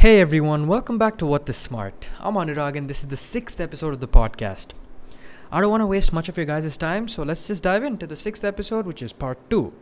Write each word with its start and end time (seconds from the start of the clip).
Hey 0.00 0.18
everyone, 0.20 0.66
welcome 0.66 0.96
back 0.98 1.18
to 1.18 1.26
What 1.26 1.44
the 1.46 1.52
Smart. 1.52 2.08
I'm 2.20 2.34
Anurag 2.34 2.74
and 2.76 2.88
this 2.88 3.00
is 3.00 3.08
the 3.08 3.16
sixth 3.18 3.60
episode 3.60 3.92
of 3.92 4.00
the 4.00 4.08
podcast. 4.08 4.68
I 5.52 5.60
don't 5.60 5.70
want 5.70 5.82
to 5.82 5.86
waste 5.86 6.12
much 6.12 6.28
of 6.28 6.36
your 6.36 6.46
guys' 6.46 6.76
time, 6.78 7.06
so 7.08 7.22
let's 7.22 7.46
just 7.46 7.62
dive 7.62 7.82
into 7.84 8.06
the 8.06 8.16
sixth 8.16 8.42
episode, 8.44 8.86
which 8.86 9.02
is 9.02 9.12
part 9.12 9.38
two. 9.50 9.72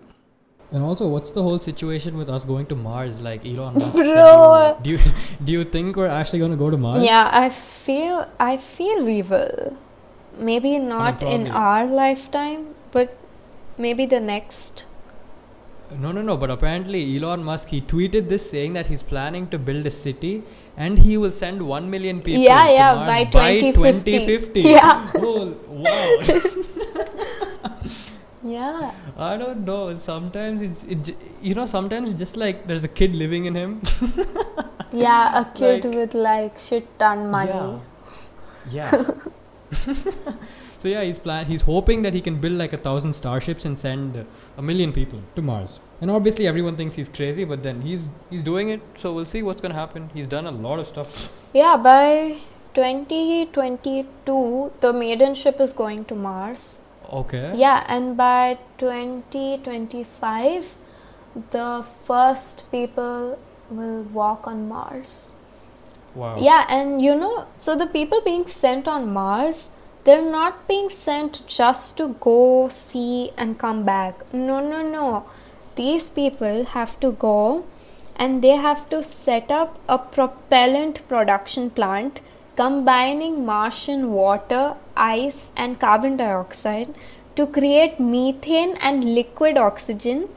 And 0.73 0.83
also, 0.83 1.07
what's 1.09 1.31
the 1.33 1.43
whole 1.43 1.59
situation 1.59 2.19
with 2.19 2.29
us 2.29 2.45
going 2.45 2.67
to 2.67 2.75
Mars? 2.77 3.23
Like 3.23 3.47
Elon 3.47 3.75
Musk. 3.79 3.93
said 3.93 4.15
Bro. 4.15 4.79
you- 4.83 4.83
do 4.83 4.91
you 4.91 4.99
do 5.45 5.53
you 5.53 5.65
think 5.65 5.97
we're 5.97 6.09
actually 6.09 6.41
going 6.41 6.51
to 6.51 6.57
go 6.65 6.71
to 6.71 6.77
Mars? 6.77 7.05
Yeah, 7.05 7.31
I 7.33 7.49
feel 7.49 8.29
I 8.41 8.57
feel 8.57 9.05
we 9.05 9.23
will. 9.23 9.77
Maybe 10.37 10.79
not 10.79 11.23
in 11.23 11.47
our 11.49 11.87
lifetime, 11.87 12.75
but 12.91 13.17
maybe 13.77 14.05
the 14.07 14.21
next. 14.21 14.85
No, 15.97 16.13
no, 16.13 16.23
no. 16.23 16.37
But 16.37 16.51
apparently, 16.51 17.17
Elon 17.17 17.43
Musk 17.45 17.69
he 17.69 17.81
tweeted 17.81 18.29
this 18.29 18.49
saying 18.51 18.75
that 18.75 18.87
he's 18.87 19.03
planning 19.03 19.49
to 19.49 19.59
build 19.59 19.87
a 19.87 19.91
city 19.91 20.43
and 20.77 20.99
he 20.99 21.17
will 21.17 21.33
send 21.33 21.63
one 21.67 21.91
million 21.91 22.21
people. 22.21 22.43
Yeah, 22.43 22.67
to 22.67 22.73
yeah, 22.73 22.95
Mars 22.95 23.09
by 23.09 23.25
by 23.25 23.61
2050. 23.61 24.13
2050. 24.13 24.61
Yeah. 24.61 25.11
Oh, 25.17 25.57
wow. 25.69 26.19
Yeah. 28.43 28.93
I 29.19 29.37
don't 29.37 29.65
know. 29.65 29.95
Sometimes 29.97 30.63
it's 30.63 30.85
it, 30.85 31.17
you 31.43 31.55
know 31.55 31.67
sometimes 31.67 32.11
it's 32.11 32.19
just 32.19 32.37
like 32.37 32.67
there's 32.67 32.85
a 32.85 32.89
kid 32.89 33.15
living 33.17 33.47
in 33.47 33.55
him. 33.55 33.83
Yeah, 34.93 35.41
a 35.41 35.45
kid 35.59 35.85
Like- 35.85 35.95
with 35.95 36.15
like 36.15 36.59
shit 36.59 36.87
ton 36.99 37.31
money. 37.31 37.51
Yeah. 38.71 38.93
Yeah. 38.93 39.05
so 40.79 40.89
yeah, 40.89 41.03
he's 41.03 41.19
plan. 41.19 41.47
He's 41.47 41.63
hoping 41.63 42.03
that 42.03 42.15
he 42.15 42.21
can 42.21 42.37
build 42.37 42.55
like 42.55 42.73
a 42.73 42.79
thousand 42.79 43.13
starships 43.13 43.65
and 43.65 43.79
send 43.79 44.17
uh, 44.17 44.25
a 44.57 44.63
million 44.63 44.93
people 44.93 45.23
to 45.35 45.43
Mars. 45.43 45.81
And 46.01 46.11
obviously 46.11 46.47
everyone 46.47 46.77
thinks 46.77 46.95
he's 46.95 47.09
crazy, 47.09 47.45
but 47.45 47.63
then 47.63 47.83
he's 47.83 48.09
he's 48.31 48.43
doing 48.43 48.71
it. 48.71 48.81
So 48.97 49.15
we'll 49.15 49.27
see 49.27 49.43
what's 49.43 49.61
gonna 49.61 49.75
happen. 49.75 50.11
He's 50.15 50.27
done 50.27 50.47
a 50.47 50.51
lot 50.51 50.79
of 50.79 50.87
stuff. 50.87 51.33
Yeah, 51.55 51.79
by 51.79 52.37
2022, 52.75 54.73
the 54.81 54.93
maiden 54.93 55.35
ship 55.35 55.61
is 55.61 55.73
going 55.73 56.05
to 56.05 56.15
Mars. 56.15 56.79
Okay. 57.11 57.55
Yeah, 57.57 57.85
and 57.89 58.19
by 58.19 58.59
2025, 58.77 60.77
the 61.51 61.87
first 62.05 62.71
people 62.71 63.39
will 63.71 64.03
walk 64.03 64.47
on 64.47 64.69
Mars. 64.69 65.31
Wow. 66.19 66.37
Yeah, 66.37 66.67
and 66.69 67.01
you 67.01 67.15
know, 67.15 67.47
so 67.57 67.77
the 67.77 67.87
people 67.87 68.21
being 68.21 68.47
sent 68.47 68.89
on 68.89 69.13
Mars, 69.13 69.71
they're 70.03 70.31
not 70.31 70.67
being 70.67 70.91
sent 70.91 71.47
just 71.47 71.97
to 71.99 72.09
go 72.21 72.69
see 72.69 73.31
and 73.37 73.57
come 73.59 73.85
back. 73.85 74.33
No, 74.35 74.59
no, 74.59 74.83
no. 74.83 75.27
These 75.77 76.11
people 76.11 76.65
have 76.65 76.99
to 77.01 77.13
go 77.13 77.65
and 78.17 78.43
they 78.43 78.57
have 78.57 78.89
to 78.89 79.05
set 79.05 79.53
up 79.53 79.79
a 79.89 79.99
propellant 79.99 81.07
production 81.07 81.71
plant 81.71 82.21
combining 82.57 83.47
Martian 83.47 84.11
water, 84.11 84.75
ice, 84.97 85.51
and 85.57 85.79
carbon 85.79 86.17
dioxide 86.17 86.93
to 87.37 87.47
create 87.47 88.01
methane 88.01 88.77
and 88.81 89.15
liquid 89.15 89.57
oxygen 89.57 90.29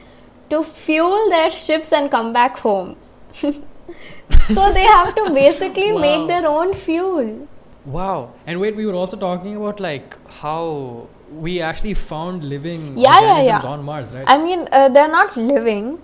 to 0.48 0.62
fuel 0.62 1.28
their 1.30 1.50
ships 1.50 1.92
and 1.92 2.08
come 2.08 2.32
back 2.32 2.58
home. 2.58 2.96
so 4.48 4.72
they 4.72 4.84
have 4.84 5.14
to 5.14 5.30
basically 5.30 5.92
Wow. 5.92 6.00
make 6.00 6.28
their 6.28 6.46
own 6.48 6.74
fuel. 6.74 7.48
Wow. 7.84 8.30
And 8.46 8.60
wait, 8.60 8.76
we 8.76 8.86
were 8.86 8.94
also 8.94 9.16
talking 9.16 9.56
about 9.56 9.80
like 9.80 10.16
how 10.40 11.08
we 11.46 11.60
actually 11.62 11.94
found 11.94 12.44
living 12.44 12.96
Yeah, 12.96 13.20
yeah, 13.20 13.28
organisms 13.30 13.64
yeah. 13.64 13.70
on 13.70 13.84
Mars, 13.84 14.12
right? 14.12 14.24
I 14.26 14.38
mean, 14.38 14.68
uh, 14.70 14.88
they're 14.88 15.08
not 15.08 15.36
living. 15.36 15.98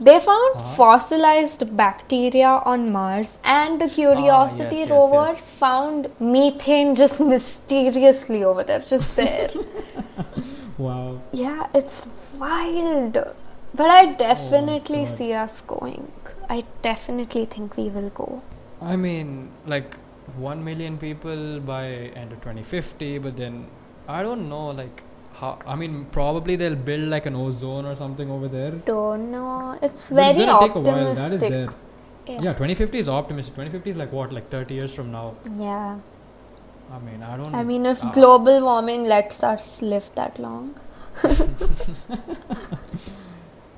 They 0.00 0.18
found 0.20 0.56
Uh-huh. 0.56 0.74
fossilized 0.76 1.64
bacteria 1.76 2.48
on 2.72 2.90
Mars, 2.92 3.38
and 3.44 3.80
the 3.80 3.88
Curiosity 3.88 4.76
yes, 4.82 4.90
rover 4.90 5.26
yes. 5.28 5.44
found 5.58 6.08
methane 6.20 6.94
just 6.96 7.20
mysteriously 7.34 8.42
over 8.44 8.64
there, 8.64 8.80
just 8.80 9.14
there. 9.16 9.50
wow. 10.78 11.20
yeah, 11.32 11.66
it's 11.74 12.02
wild. 12.38 13.18
But 13.74 13.90
I 13.90 14.06
definitely 14.12 15.04
God. 15.04 15.16
see 15.16 15.32
us 15.32 15.60
going. 15.60 16.10
I 16.48 16.64
definitely 16.82 17.44
think 17.46 17.76
we 17.76 17.88
will 17.88 18.10
go. 18.10 18.42
I 18.80 18.96
mean, 18.96 19.50
like 19.66 19.96
1 20.36 20.64
million 20.64 20.98
people 20.98 21.60
by 21.60 21.86
end 21.86 22.32
of 22.32 22.40
2050, 22.40 23.18
but 23.18 23.36
then 23.36 23.66
I 24.08 24.22
don't 24.22 24.48
know, 24.48 24.68
like, 24.70 25.02
how. 25.34 25.58
I 25.66 25.74
mean, 25.74 26.06
probably 26.06 26.56
they'll 26.56 26.74
build 26.76 27.08
like 27.08 27.26
an 27.26 27.34
ozone 27.34 27.86
or 27.86 27.94
something 27.94 28.30
over 28.30 28.48
there. 28.48 28.72
Don't 28.72 29.30
know. 29.30 29.78
It's 29.82 30.10
But 30.10 30.28
it's 30.28 30.36
very 30.36 30.46
gonna 30.46 30.66
take 30.66 30.74
a 30.76 30.80
while. 30.80 31.14
That 31.14 31.32
is 31.32 31.40
there. 31.40 31.68
Yeah. 32.26 32.40
Yeah, 32.40 32.52
2050 32.52 32.98
is 32.98 33.08
optimistic. 33.08 33.54
2050 33.54 33.90
is 33.90 33.96
like 33.96 34.12
what, 34.12 34.32
like 34.32 34.48
30 34.48 34.74
years 34.74 34.94
from 34.94 35.12
now? 35.12 35.34
yeah. 35.58 35.98
I 36.92 36.98
mean, 36.98 37.22
I 37.22 37.36
don't. 37.36 37.54
I 37.54 37.64
mean, 37.64 37.86
if 37.86 38.04
uh, 38.04 38.10
global 38.12 38.60
warming 38.62 39.04
lets 39.06 39.42
us 39.42 39.80
live 39.82 40.10
that 40.14 40.38
long. 40.38 40.74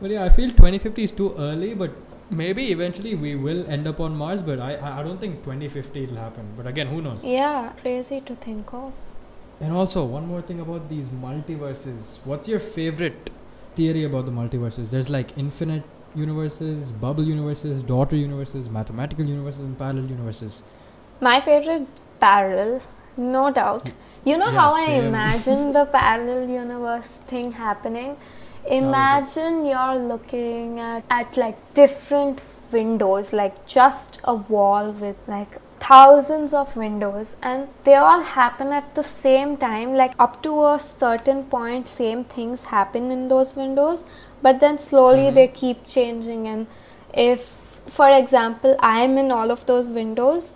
But 0.00 0.10
yeah, 0.10 0.24
I 0.24 0.28
feel 0.28 0.50
2050 0.50 1.04
is 1.04 1.12
too 1.12 1.34
early, 1.38 1.74
but 1.74 1.90
maybe 2.30 2.70
eventually 2.72 3.14
we 3.14 3.34
will 3.34 3.66
end 3.68 3.86
up 3.86 4.00
on 4.00 4.16
Mars, 4.16 4.42
but 4.42 4.58
I, 4.60 5.00
I 5.00 5.02
don't 5.02 5.18
think 5.20 5.42
2050 5.44 6.06
will 6.06 6.16
happen. 6.16 6.48
But 6.56 6.66
again, 6.66 6.86
who 6.88 7.00
knows? 7.02 7.26
Yeah, 7.26 7.72
crazy 7.80 8.20
to 8.22 8.34
think 8.34 8.72
of. 8.72 8.92
And 9.60 9.72
also, 9.72 10.04
one 10.04 10.26
more 10.26 10.42
thing 10.42 10.60
about 10.60 10.88
these 10.88 11.08
multiverses. 11.08 12.18
What's 12.24 12.48
your 12.48 12.58
favorite 12.60 13.30
theory 13.74 14.04
about 14.04 14.26
the 14.26 14.32
multiverses? 14.32 14.90
There's 14.90 15.08
like 15.08 15.36
infinite 15.38 15.82
universes, 16.14 16.92
bubble 16.92 17.24
universes, 17.24 17.82
daughter 17.82 18.16
universes, 18.16 18.68
mathematical 18.68 19.24
universes, 19.24 19.60
and 19.60 19.78
parallel 19.78 20.06
universes. 20.06 20.62
My 21.20 21.40
favorite 21.40 21.86
parallel, 22.20 22.82
no 23.16 23.50
doubt. 23.50 23.90
You 24.24 24.36
know 24.36 24.50
Yeah, 24.50 24.58
how 24.60 24.74
I 24.74 24.90
imagine 24.92 25.72
the 25.72 25.84
parallel 25.86 26.50
universe 26.50 27.08
thing 27.28 27.52
happening? 27.52 28.16
Imagine 28.68 29.64
you're 29.66 29.96
looking 29.96 30.80
at, 30.80 31.04
at 31.10 31.36
like 31.36 31.56
different 31.74 32.42
windows, 32.72 33.32
like 33.32 33.66
just 33.66 34.18
a 34.24 34.34
wall 34.34 34.90
with 34.90 35.16
like 35.28 35.58
thousands 35.78 36.52
of 36.52 36.76
windows, 36.76 37.36
and 37.42 37.68
they 37.84 37.94
all 37.94 38.22
happen 38.22 38.72
at 38.72 38.94
the 38.96 39.02
same 39.04 39.56
time, 39.56 39.94
like 39.94 40.12
up 40.18 40.42
to 40.42 40.64
a 40.66 40.78
certain 40.80 41.44
point, 41.44 41.88
same 41.88 42.24
things 42.24 42.64
happen 42.66 43.10
in 43.12 43.28
those 43.28 43.54
windows, 43.54 44.04
but 44.42 44.58
then 44.60 44.78
slowly 44.78 45.26
Mhm. 45.30 45.34
they 45.34 45.46
keep 45.48 45.86
changing. 45.86 46.48
And 46.48 46.66
if, 47.14 47.42
for 47.86 48.08
example, 48.10 48.74
I'm 48.80 49.16
in 49.16 49.30
all 49.30 49.50
of 49.52 49.66
those 49.66 49.90
windows, 49.90 50.54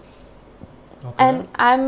Okay. 1.02 1.14
and 1.26 1.48
i'm 1.66 1.84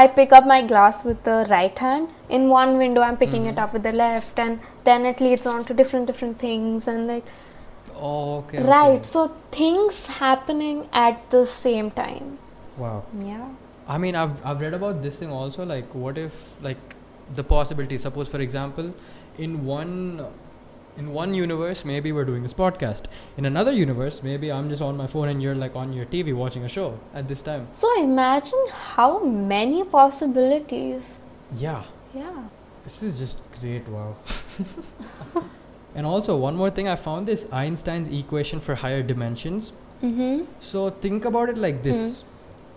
i 0.00 0.06
pick 0.16 0.32
up 0.36 0.44
my 0.50 0.58
glass 0.72 0.98
with 1.06 1.22
the 1.28 1.38
right 1.50 1.80
hand 1.84 2.08
in 2.36 2.44
one 2.50 2.76
window 2.82 3.00
i'm 3.06 3.16
picking 3.22 3.46
it 3.52 3.56
Mhm. 3.56 3.62
up 3.62 3.72
with 3.76 3.82
the 3.86 3.92
left 4.00 4.38
and 4.44 4.60
then 4.84 5.04
it 5.06 5.20
leads 5.20 5.46
on 5.46 5.64
to 5.64 5.74
different 5.74 6.06
different 6.06 6.38
things 6.38 6.86
and 6.88 7.06
like 7.06 7.26
oh, 7.96 8.38
okay. 8.38 8.58
okay. 8.58 8.68
right 8.68 9.06
so 9.06 9.28
things 9.50 10.06
happening 10.22 10.88
at 10.92 11.30
the 11.30 11.44
same 11.46 11.90
time 11.90 12.38
Wow. 12.76 13.04
yeah 13.26 13.48
I 13.86 13.98
mean, 13.98 14.16
I've 14.18 14.38
I've 14.50 14.62
read 14.62 14.72
about 14.76 15.02
this 15.02 15.16
thing 15.22 15.30
also. 15.30 15.64
Like, 15.70 15.94
what 15.94 16.16
if 16.20 16.36
like 16.66 16.94
the 17.40 17.44
possibility? 17.44 17.98
Suppose, 18.04 18.30
for 18.34 18.40
example, 18.40 18.94
in 19.36 19.66
one 19.66 20.24
in 20.96 21.10
one 21.12 21.34
universe, 21.34 21.84
maybe 21.84 22.10
we're 22.10 22.24
doing 22.24 22.42
this 22.44 22.54
podcast. 22.54 23.10
In 23.36 23.44
another 23.44 23.72
universe, 23.72 24.22
maybe 24.22 24.50
I'm 24.50 24.70
just 24.70 24.80
on 24.80 24.96
my 24.96 25.06
phone 25.06 25.28
and 25.28 25.42
you're 25.42 25.54
like 25.64 25.76
on 25.76 25.92
your 25.92 26.06
TV 26.06 26.34
watching 26.34 26.64
a 26.64 26.68
show 26.76 26.98
at 27.12 27.28
this 27.28 27.42
time. 27.50 27.68
so 27.72 27.92
imagine 28.02 28.64
how 28.94 29.22
many 29.22 29.84
possibilities 29.84 31.20
Yeah. 31.66 31.84
yeah 32.14 32.44
This 32.84 33.02
is 33.02 33.18
just 33.18 33.43
great, 33.60 33.88
wow. 33.88 34.14
and 35.94 36.06
also, 36.06 36.36
one 36.36 36.56
more 36.56 36.70
thing 36.70 36.88
I 36.88 36.96
found 36.96 37.26
this 37.26 37.46
Einstein's 37.52 38.08
equation 38.08 38.60
for 38.60 38.74
higher 38.74 39.02
dimensions. 39.02 39.72
mm-hmm 40.02 40.44
So, 40.60 40.90
think 40.90 41.24
about 41.24 41.48
it 41.48 41.58
like 41.58 41.82
this. 41.82 42.24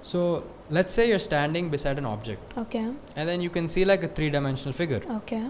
So, 0.01 0.44
let's 0.69 0.94
say 0.94 1.07
you're 1.09 1.24
standing 1.24 1.69
beside 1.69 1.97
an 1.97 2.06
object, 2.06 2.57
okay 2.57 2.83
and 3.15 3.29
then 3.29 3.41
you 3.41 3.50
can 3.50 3.68
see 3.68 3.85
like 3.85 4.03
a 4.03 4.07
three 4.19 4.29
dimensional 4.29 4.74
figure. 4.81 5.01
okay 5.21 5.45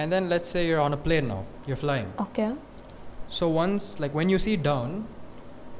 And 0.00 0.12
then, 0.12 0.28
let's 0.28 0.48
say 0.48 0.66
you're 0.66 0.80
on 0.80 0.92
a 0.92 0.96
plane 1.06 1.28
now, 1.28 1.44
you're 1.66 1.80
flying. 1.84 2.12
okay 2.26 2.50
So, 3.38 3.48
once, 3.48 3.88
like 4.02 4.14
when 4.20 4.28
you 4.28 4.38
see 4.44 4.56
down, 4.56 5.06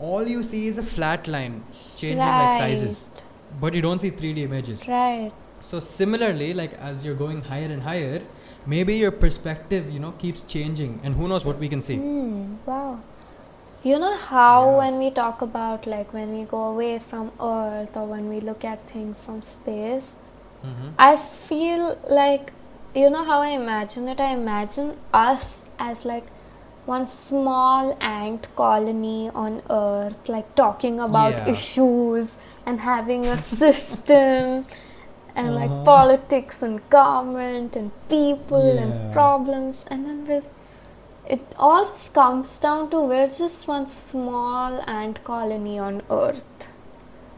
all 0.08 0.26
you 0.32 0.42
see 0.42 0.66
is 0.72 0.78
a 0.78 0.82
flat 0.82 1.28
line 1.28 1.62
changing 1.96 2.18
like 2.18 2.54
sizes, 2.54 2.98
but 3.60 3.74
you 3.74 3.82
don't 3.86 4.00
see 4.00 4.10
3D 4.10 4.44
images. 4.48 4.84
right 4.88 5.32
So 5.60 5.80
similarly, 5.80 6.52
like 6.54 6.74
as 6.74 7.04
you're 7.04 7.14
going 7.14 7.42
higher 7.42 7.66
and 7.66 7.82
higher, 7.82 8.22
maybe 8.66 8.96
your 8.96 9.10
perspective, 9.10 9.90
you 9.90 9.98
know, 10.00 10.12
keeps 10.12 10.42
changing, 10.42 11.00
and 11.02 11.14
who 11.14 11.28
knows 11.28 11.44
what 11.44 11.58
we 11.58 11.68
can 11.68 11.82
see. 11.82 11.96
Hmm, 11.96 12.54
wow. 12.66 13.00
You 13.82 13.98
know 13.98 14.16
how 14.16 14.70
Yeah. 14.70 14.76
when 14.78 14.98
we 14.98 15.10
talk 15.10 15.42
about 15.42 15.86
like 15.86 16.12
when 16.12 16.32
we 16.38 16.44
go 16.44 16.64
away 16.64 16.98
from 16.98 17.32
Earth 17.40 17.96
or 17.96 18.06
when 18.06 18.28
we 18.28 18.40
look 18.40 18.64
at 18.64 18.82
things 18.96 19.20
from 19.20 19.42
space, 19.42 20.16
Mm-hmm. 20.64 20.88
I 20.98 21.16
feel 21.16 21.98
like 22.10 22.52
you 22.94 23.08
know 23.08 23.24
how 23.24 23.40
I 23.40 23.48
imagine 23.50 24.08
it? 24.08 24.20
I 24.20 24.32
imagine 24.34 24.96
us 25.14 25.64
as 25.78 26.04
like 26.04 26.26
one 26.84 27.06
small 27.08 27.96
ant 28.00 28.48
colony 28.56 29.30
on 29.34 29.62
Earth, 29.70 30.28
like 30.28 30.54
talking 30.54 31.00
about 31.00 31.38
Yeah. 31.38 31.48
issues 31.54 32.36
and 32.66 32.80
having 32.80 33.24
a 33.26 33.36
system 33.62 34.64
and 35.34 35.54
like 35.54 35.70
Uh-huh. 35.70 35.84
politics 35.84 36.62
and 36.62 36.80
government 36.90 37.76
and 37.76 37.90
people 38.08 38.66
Yeah. 38.74 38.82
and 38.82 39.12
problems, 39.12 39.84
and 39.90 40.06
then 40.06 40.26
with 40.26 40.48
it 41.36 41.40
all 41.58 41.84
just 41.86 42.12
comes 42.14 42.58
down 42.58 42.90
to 42.92 43.00
we're 43.12 43.28
just 43.38 43.68
one 43.68 43.86
small 43.86 44.80
ant 44.98 45.22
colony 45.24 45.78
on 45.78 46.02
Earth. 46.10 46.68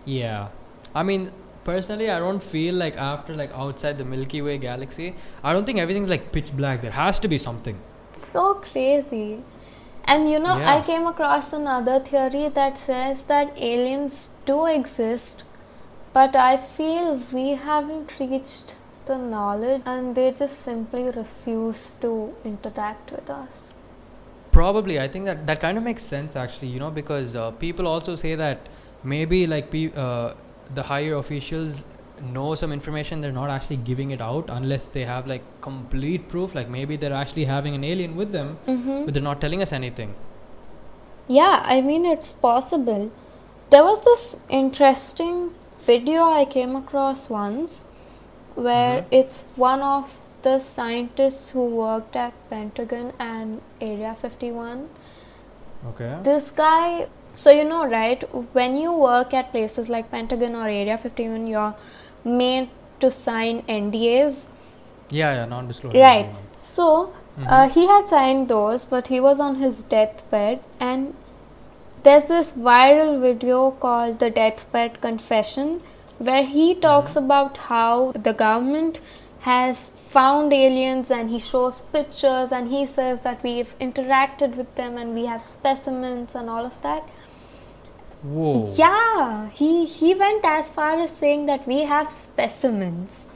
Yeah. 0.04 0.48
I 0.94 1.02
mean, 1.02 1.30
personally, 1.64 2.10
I 2.10 2.18
don't 2.18 2.42
feel 2.42 2.74
like 2.74 2.96
after 2.96 3.34
like 3.34 3.52
outside 3.54 3.98
the 3.98 4.04
Milky 4.04 4.40
Way 4.42 4.58
galaxy, 4.58 5.14
I 5.44 5.52
don't 5.52 5.64
think 5.64 5.78
everything's 5.78 6.08
like 6.08 6.32
pitch 6.32 6.52
black. 6.56 6.80
There 6.80 6.90
has 7.02 7.18
to 7.20 7.28
be 7.28 7.38
something. 7.38 7.78
so 8.22 8.54
crazy. 8.54 9.42
And 10.04 10.28
you 10.30 10.38
know, 10.44 10.54
I 10.72 10.80
came 10.86 11.06
across 11.06 11.52
another 11.52 11.98
theory 12.08 12.48
that 12.58 12.78
says 12.78 13.24
that 13.26 13.52
aliens 13.56 14.30
do 14.50 14.66
exist, 14.66 15.42
but 16.12 16.36
I 16.36 16.56
feel 16.56 17.16
we 17.32 17.50
haven't 17.54 18.18
reached 18.20 18.76
the 19.06 19.18
knowledge 19.18 19.82
and 19.84 20.14
they 20.14 20.30
just 20.32 20.60
simply 20.60 21.04
refuse 21.10 21.94
to 22.00 22.34
interact 22.44 23.10
with 23.12 23.28
us. 23.30 23.74
Probably, 24.52 25.00
I 25.00 25.08
think 25.08 25.24
that 25.24 25.46
that 25.46 25.60
kind 25.60 25.78
of 25.78 25.84
makes 25.84 26.02
sense 26.02 26.36
actually. 26.36 26.68
You 26.68 26.78
know, 26.80 26.90
because 26.90 27.34
uh, 27.36 27.50
people 27.52 27.86
also 27.86 28.14
say 28.14 28.34
that 28.34 28.68
maybe 29.02 29.46
like 29.46 29.70
pe- 29.70 29.92
uh, 29.94 30.34
the 30.74 30.82
higher 30.84 31.14
officials 31.14 31.84
know 32.32 32.54
some 32.54 32.70
information 32.72 33.20
they're 33.20 33.32
not 33.32 33.50
actually 33.50 33.76
giving 33.76 34.12
it 34.12 34.20
out 34.20 34.48
unless 34.48 34.86
they 34.86 35.04
have 35.04 35.26
like 35.26 35.42
complete 35.60 36.28
proof 36.28 36.54
like 36.54 36.68
maybe 36.68 36.94
they're 36.96 37.12
actually 37.12 37.44
having 37.46 37.74
an 37.74 37.82
alien 37.82 38.14
with 38.14 38.30
them 38.30 38.56
Mm-hmm. 38.66 39.04
but 39.04 39.12
they're 39.14 39.22
not 39.24 39.40
telling 39.40 39.60
us 39.60 39.72
anything 39.72 40.14
Yeah, 41.28 41.62
I 41.64 41.80
mean, 41.80 42.04
it's 42.06 42.32
possible. 42.32 43.10
There 43.70 43.82
was 43.82 44.04
this 44.04 44.40
interesting 44.48 45.54
video 45.86 46.24
I 46.40 46.44
came 46.56 46.76
across 46.76 47.28
once 47.30 47.84
where 48.66 48.96
Mhm. 49.00 49.16
it's 49.20 49.38
one 49.56 49.82
of 49.82 50.16
the 50.46 50.58
scientists 50.66 51.50
who 51.54 51.64
worked 51.78 52.16
at 52.16 52.32
Pentagon 52.50 53.12
and 53.18 53.60
Area 53.80 54.14
51. 54.22 54.84
okay 55.90 56.10
This 56.28 56.50
guy, 56.50 57.06
so 57.34 57.50
you 57.58 57.64
know, 57.64 57.80
right, 57.92 58.22
when 58.58 58.76
you 58.82 58.92
work 58.92 59.34
at 59.40 59.50
places 59.52 59.88
like 59.94 60.10
Pentagon 60.10 60.54
or 60.62 60.66
Area 60.68 60.98
51, 60.98 61.46
you're 61.46 61.74
made 62.42 62.68
to 63.00 63.10
sign 63.22 63.62
NDAs. 63.68 64.46
yeah 65.20 65.32
yeah 65.38 65.46
non-disclosure 65.48 65.98
Right. 66.02 66.26
agreement. 66.26 66.60
So, 66.66 66.84
Mhm. 67.38 67.48
uh, 67.54 67.68
he 67.74 67.82
had 67.88 68.06
signed 68.12 68.46
those, 68.52 68.84
but 68.92 69.08
he 69.14 69.18
was 69.24 69.40
on 69.46 69.56
his 69.62 69.80
deathbed, 69.94 70.60
and 70.90 71.14
there's 72.02 72.24
this 72.24 72.52
viral 72.52 73.20
video 73.20 73.70
called 73.70 74.18
the 74.18 74.30
Deathbed 74.30 75.00
Confession, 75.00 75.80
where 76.18 76.44
he 76.44 76.74
talks 76.74 77.12
mm-hmm. 77.12 77.24
about 77.24 77.56
how 77.58 78.12
the 78.12 78.32
government 78.32 79.00
has 79.40 79.90
found 79.90 80.52
aliens 80.52 81.10
and 81.10 81.30
he 81.30 81.38
shows 81.38 81.82
pictures 81.82 82.52
and 82.52 82.70
he 82.70 82.86
says 82.86 83.22
that 83.22 83.42
we've 83.42 83.76
interacted 83.80 84.56
with 84.56 84.72
them 84.76 84.96
and 84.96 85.14
we 85.14 85.26
have 85.26 85.42
specimens 85.42 86.36
and 86.36 86.48
all 86.48 86.64
of 86.64 86.80
that. 86.82 87.02
whoa 88.22 88.72
Yeah, 88.76 89.50
he, 89.50 89.84
he 89.84 90.14
went 90.14 90.44
as 90.44 90.70
far 90.70 90.96
as 91.00 91.16
saying 91.16 91.46
that 91.46 91.66
we 91.66 91.82
have 91.82 92.12
specimens. 92.12 93.26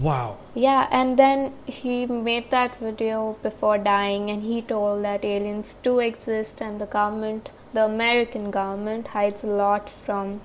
wow 0.00 0.38
Yeah, 0.54 0.88
and 0.90 1.16
then 1.16 1.54
he 1.66 2.06
made 2.06 2.50
that 2.50 2.76
video 2.76 3.36
before 3.42 3.78
dying, 3.78 4.30
and 4.30 4.42
he 4.42 4.60
told 4.62 5.04
that 5.04 5.24
aliens 5.24 5.78
do 5.82 5.98
exist, 6.00 6.60
and 6.60 6.80
the 6.80 6.86
government, 6.86 7.50
the 7.74 7.84
American 7.84 8.50
government, 8.50 9.08
hides 9.08 9.44
a 9.44 9.48
lot 9.48 9.90
from 9.90 10.40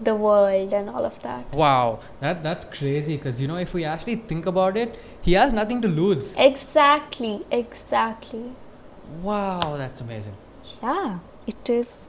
the 0.00 0.14
world 0.14 0.72
and 0.72 0.88
all 0.88 1.04
of 1.04 1.20
that. 1.22 1.52
Wow, 1.52 2.00
that 2.20 2.42
that's 2.42 2.64
crazy 2.64 3.16
because 3.16 3.40
you 3.40 3.48
know 3.48 3.56
if 3.56 3.74
we 3.74 3.84
actually 3.84 4.16
think 4.16 4.46
about 4.46 4.76
it, 4.76 4.98
he 5.22 5.34
has 5.34 5.52
nothing 5.52 5.82
to 5.82 5.88
lose. 5.88 6.34
Exactly, 6.36 7.44
exactly. 7.50 8.52
Wow, 9.22 9.76
that's 9.76 10.00
amazing. 10.00 10.34
Yeah, 10.82 11.18
it 11.46 11.68
is. 11.68 12.06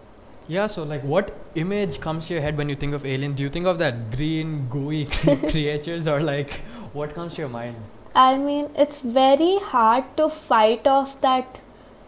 Yeah, 0.48 0.68
so 0.68 0.84
like 0.84 1.04
what 1.04 1.32
image 1.56 2.00
comes 2.02 2.28
to 2.28 2.34
your 2.34 2.42
head 2.42 2.58
when 2.58 2.70
you 2.70 2.76
think 2.76 2.94
of 2.94 3.06
alien? 3.06 3.34
Do 3.34 3.44
you 3.44 3.50
think 3.50 3.66
of 3.66 3.80
that 3.80 4.12
green 4.12 4.68
gooey 4.68 5.06
creatures 5.52 6.08
or 6.08 6.22
like 6.22 6.52
what 6.94 7.14
comes 7.14 7.36
to 7.36 7.42
your 7.42 7.50
mind? 7.50 7.76
I 8.14 8.38
mean, 8.38 8.70
it's 8.76 9.00
very 9.00 9.58
hard 9.60 10.06
to 10.18 10.30
fight 10.30 10.86
off 10.86 11.22
that 11.22 11.62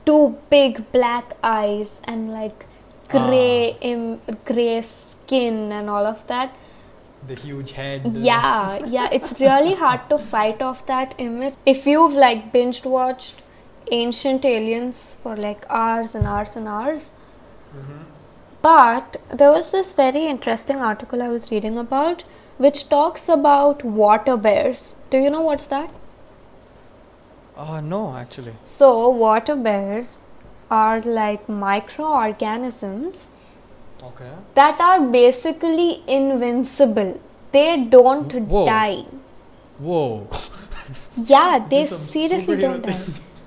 two 0.05 0.37
big 0.49 0.91
black 0.91 1.35
eyes 1.43 2.01
and 2.03 2.31
like 2.31 2.65
gray, 3.09 3.77
im- 3.81 4.19
gray 4.45 4.81
skin 4.81 5.71
and 5.71 5.89
all 5.89 6.05
of 6.05 6.25
that. 6.27 6.55
The 7.27 7.35
huge 7.35 7.71
head. 7.71 8.01
yeah 8.07 8.79
yeah 8.85 9.07
it's 9.09 9.39
really 9.39 9.75
hard 9.75 10.01
to 10.09 10.17
fight 10.17 10.61
off 10.61 10.85
that 10.87 11.13
image 11.17 11.53
if 11.65 11.85
you've 11.87 12.15
like 12.23 12.51
binged 12.51 12.85
watched 12.85 13.41
ancient 13.91 14.43
aliens 14.43 15.17
for 15.23 15.37
like 15.37 15.65
hours 15.69 16.15
and 16.15 16.27
hours 16.27 16.57
and 16.57 16.67
hours 16.67 17.05
Mhm. 17.77 18.01
but 18.61 19.15
there 19.41 19.51
was 19.53 19.71
this 19.71 19.93
very 20.01 20.25
interesting 20.33 20.81
article 20.89 21.23
i 21.27 21.29
was 21.37 21.49
reading 21.53 21.77
about 21.85 22.25
which 22.67 22.83
talks 22.89 23.29
about 23.37 23.85
water 24.03 24.35
bears 24.49 24.83
do 25.09 25.17
you 25.27 25.29
know 25.37 25.45
what's 25.49 25.67
that 25.77 25.89
Uh, 27.55 27.79
no, 27.81 28.15
actually. 28.15 28.53
so 28.63 29.09
water 29.09 29.55
bears 29.55 30.25
are 30.71 30.99
like 31.01 31.47
microorganisms 31.47 33.29
Okay. 34.03 34.31
that 34.55 34.79
are 34.81 34.99
basically 34.99 36.03
invincible 36.07 37.19
they 37.51 37.83
don't 37.83 38.33
Whoa. 38.33 38.65
die 38.65 39.05
Whoa. 39.79 40.27
yeah 41.17 41.59
they 41.69 41.85
seriously 41.85 42.55
don't 42.57 42.83
die 42.85 42.99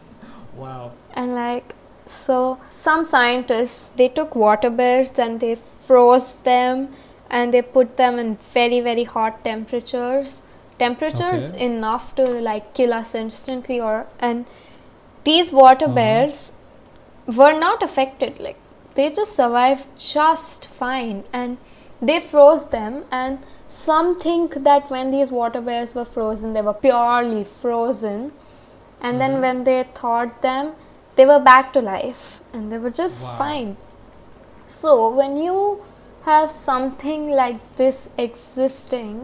wow. 0.56 0.92
and 1.14 1.34
like 1.34 1.74
so 2.06 2.58
some 2.68 3.04
scientists 3.04 3.90
they 3.96 4.08
took 4.08 4.34
water 4.36 4.70
bears 4.70 5.10
and 5.18 5.40
they 5.40 5.54
froze 5.56 6.34
them 6.50 6.88
and 7.28 7.52
they 7.52 7.60
put 7.60 7.96
them 7.96 8.18
in 8.18 8.36
very 8.36 8.80
very 8.80 9.04
hot 9.04 9.42
temperatures 9.44 10.42
temperatures 10.78 11.44
Okay. 11.52 11.64
enough 11.66 12.14
to 12.20 12.24
like 12.48 12.72
kill 12.74 12.92
us 12.92 13.14
instantly 13.14 13.80
or 13.80 14.06
and 14.18 14.46
these 15.24 15.52
water 15.52 15.86
Uh-huh. 15.86 15.94
bears 16.00 16.40
were 17.40 17.52
not 17.58 17.82
affected 17.82 18.38
like 18.46 18.58
they 18.94 19.06
just 19.20 19.34
survived 19.42 19.86
just 19.98 20.66
fine 20.80 21.22
and 21.32 21.56
they 22.10 22.18
froze 22.32 22.66
them 22.74 22.98
and 23.10 23.38
some 23.68 24.10
think 24.24 24.54
that 24.68 24.90
when 24.94 25.10
these 25.14 25.30
water 25.38 25.60
bears 25.68 25.94
were 25.94 26.04
frozen 26.16 26.52
they 26.58 26.62
were 26.68 26.78
purely 26.86 27.42
frozen 27.62 28.20
and 29.00 29.20
then 29.24 29.34
Mhm. 29.36 29.40
when 29.46 29.64
they 29.70 29.78
thawed 30.00 30.36
them 30.46 30.70
they 31.16 31.26
were 31.32 31.40
back 31.48 31.72
to 31.78 31.82
life 31.88 32.24
and 32.52 32.70
they 32.72 32.78
were 32.86 32.94
just 33.02 33.24
Wow. 33.24 33.34
fine 33.42 33.72
so 34.66 34.92
when 35.20 35.36
you 35.46 35.58
have 36.28 36.50
something 36.50 37.26
like 37.40 37.58
this 37.80 37.98
existing 38.26 39.18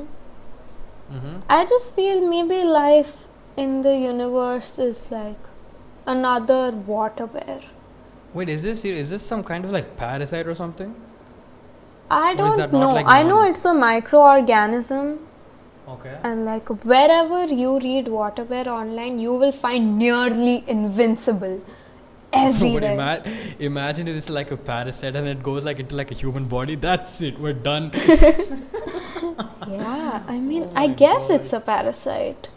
Mm-hmm. 1.12 1.36
i 1.56 1.64
just 1.72 1.94
feel 1.94 2.20
maybe 2.28 2.62
life 2.62 3.14
in 3.64 3.82
the 3.86 3.94
universe 4.02 4.78
is 4.84 5.00
like 5.10 5.50
another 6.06 6.70
water 6.92 7.26
bear 7.26 7.60
Wait, 8.34 8.48
is 8.48 8.62
this 8.62 8.84
is 8.84 9.10
this 9.10 9.22
some 9.30 9.42
kind 9.44 9.66
of 9.66 9.72
like 9.72 9.88
parasite 9.96 10.46
or 10.46 10.54
something? 10.54 10.94
i 12.10 12.34
don't 12.38 12.72
know 12.72 12.92
like 12.94 13.06
i 13.16 13.22
know 13.22 13.42
it's 13.50 13.64
a 13.64 13.74
microorganism 13.82 15.12
Okay. 15.92 16.16
and 16.22 16.44
like 16.46 16.68
wherever 16.94 17.44
you 17.60 17.78
read 17.80 18.08
water 18.08 18.44
bear 18.44 18.68
online 18.68 19.18
you 19.18 19.34
will 19.44 19.52
find 19.52 19.98
nearly 19.98 20.64
invincible 20.66 21.60
But 22.32 22.40
everywhere 22.48 22.92
ima- 22.94 23.22
imagine 23.58 24.08
is 24.08 24.30
like 24.30 24.50
a 24.50 24.56
parasite 24.56 25.16
and 25.16 25.28
it 25.28 25.42
goes 25.42 25.66
like 25.66 25.80
into 25.80 25.94
like 25.96 26.10
a 26.10 26.14
human 26.14 26.46
body. 26.46 26.76
That's 26.76 27.20
it. 27.20 27.38
We're 27.38 27.52
done. 27.52 27.90
yeah 29.68 30.22
i 30.28 30.36
oh 30.36 30.40
mean 30.40 30.64
Oh 30.64 30.82
i 30.84 30.86
guess 30.86 31.28
God. 31.28 31.40
it's 31.40 31.52
a 31.52 31.60
parasite 31.60 32.48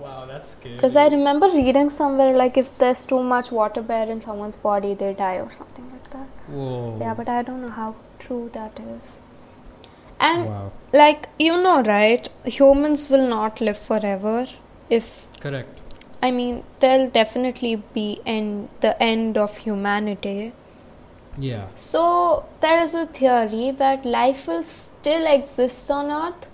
wow, 0.00 0.26
that's 0.26 0.50
scary. 0.50 0.74
because 0.74 0.96
i 0.96 1.06
remember 1.08 1.48
reading 1.48 1.90
somewhere 1.90 2.32
like 2.36 2.56
if 2.56 2.76
there's 2.78 3.04
too 3.04 3.22
much 3.22 3.50
water 3.50 3.82
bear 3.82 4.10
in 4.10 4.20
someone's 4.20 4.56
body 4.56 4.94
they 4.94 5.12
die 5.14 5.36
or 5.36 5.50
something 5.50 5.90
like 5.90 6.10
that 6.10 6.26
Whoa. 6.48 6.98
yeah 7.00 7.14
but 7.14 7.28
i 7.28 7.42
don't 7.42 7.62
know 7.62 7.70
how 7.70 7.94
true 8.18 8.50
that 8.52 8.78
is 8.80 9.20
and 10.20 10.46
wow. 10.46 10.72
like 10.92 11.28
you 11.38 11.56
know 11.62 11.82
right 11.82 12.28
humans 12.44 13.08
will 13.10 13.26
not 13.28 13.60
live 13.60 13.78
forever 13.78 14.46
if 14.90 15.08
Correct. 15.40 15.80
i 16.22 16.30
mean 16.30 16.62
there'll 16.80 17.08
definitely 17.10 17.76
be 17.94 18.20
end 18.26 18.68
the 18.80 19.00
end 19.02 19.36
of 19.36 19.56
humanity 19.58 20.52
Yeah. 21.36 21.66
so 21.74 22.44
there 22.60 22.80
is 22.80 22.94
a 22.94 23.06
theory 23.06 23.70
that 23.72 24.04
life 24.04 24.46
will 24.46 24.62
still 24.62 25.26
exist 25.26 25.90
on 25.90 26.10
earth 26.10 26.46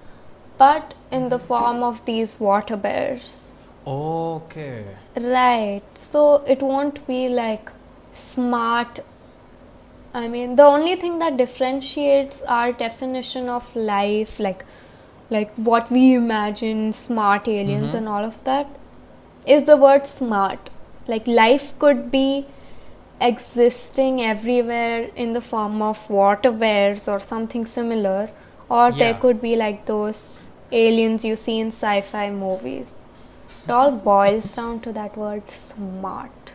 but 0.58 0.94
in 1.10 1.28
the 1.28 1.38
form 1.38 1.82
of 1.82 2.04
these 2.06 2.38
water 2.40 2.76
bears 2.76 3.52
Okay. 3.86 4.84
right 5.16 5.82
so 5.94 6.42
it 6.46 6.62
won't 6.62 7.06
be 7.06 7.28
like 7.28 7.70
smart. 8.12 9.00
I 10.12 10.26
mean, 10.28 10.56
the 10.56 10.64
only 10.64 10.96
thing 10.96 11.18
that 11.20 11.36
differentiates 11.36 12.42
our 12.42 12.72
definition 12.72 13.48
of 13.48 13.74
life, 13.76 14.40
like 14.40 14.64
like 15.30 15.52
what 15.54 15.90
we 15.90 16.14
imagine 16.14 16.92
smart 16.92 17.46
aliens 17.48 17.92
Mhm. 17.92 17.98
and 17.98 18.08
all 18.08 18.24
of 18.24 18.42
that, 18.44 18.66
is 19.46 19.64
the 19.70 19.76
word 19.76 20.06
smart. 20.08 20.70
Like 21.06 21.26
life 21.26 21.68
could 21.78 22.10
be 22.10 22.46
existing 23.20 24.22
everywhere 24.22 25.10
in 25.14 25.32
the 25.32 25.40
form 25.40 25.82
of 25.82 26.08
water 26.08 26.50
bears 26.52 27.08
or 27.08 27.20
something 27.20 27.66
similar, 27.66 28.30
or 28.68 28.92
there 28.92 29.14
could 29.14 29.40
be 29.42 29.56
like 29.56 29.86
those 29.86 30.50
aliens 30.72 31.24
you 31.24 31.36
see 31.36 31.58
in 31.60 31.68
sci-fi 31.68 32.30
movies. 32.30 32.94
It 33.64 33.70
all 33.70 33.92
boils 33.98 34.54
down 34.60 34.80
to 34.80 34.92
that 34.92 35.16
word 35.16 35.50
smart. 35.50 36.52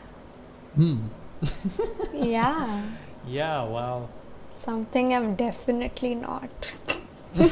Hmm. 0.76 0.98
yeah, 2.14 2.84
Yeah. 3.28 3.64
Wow. 3.64 4.10
something 4.64 5.14
I'm 5.14 5.36
definitely 5.36 6.16
not. 6.16 6.74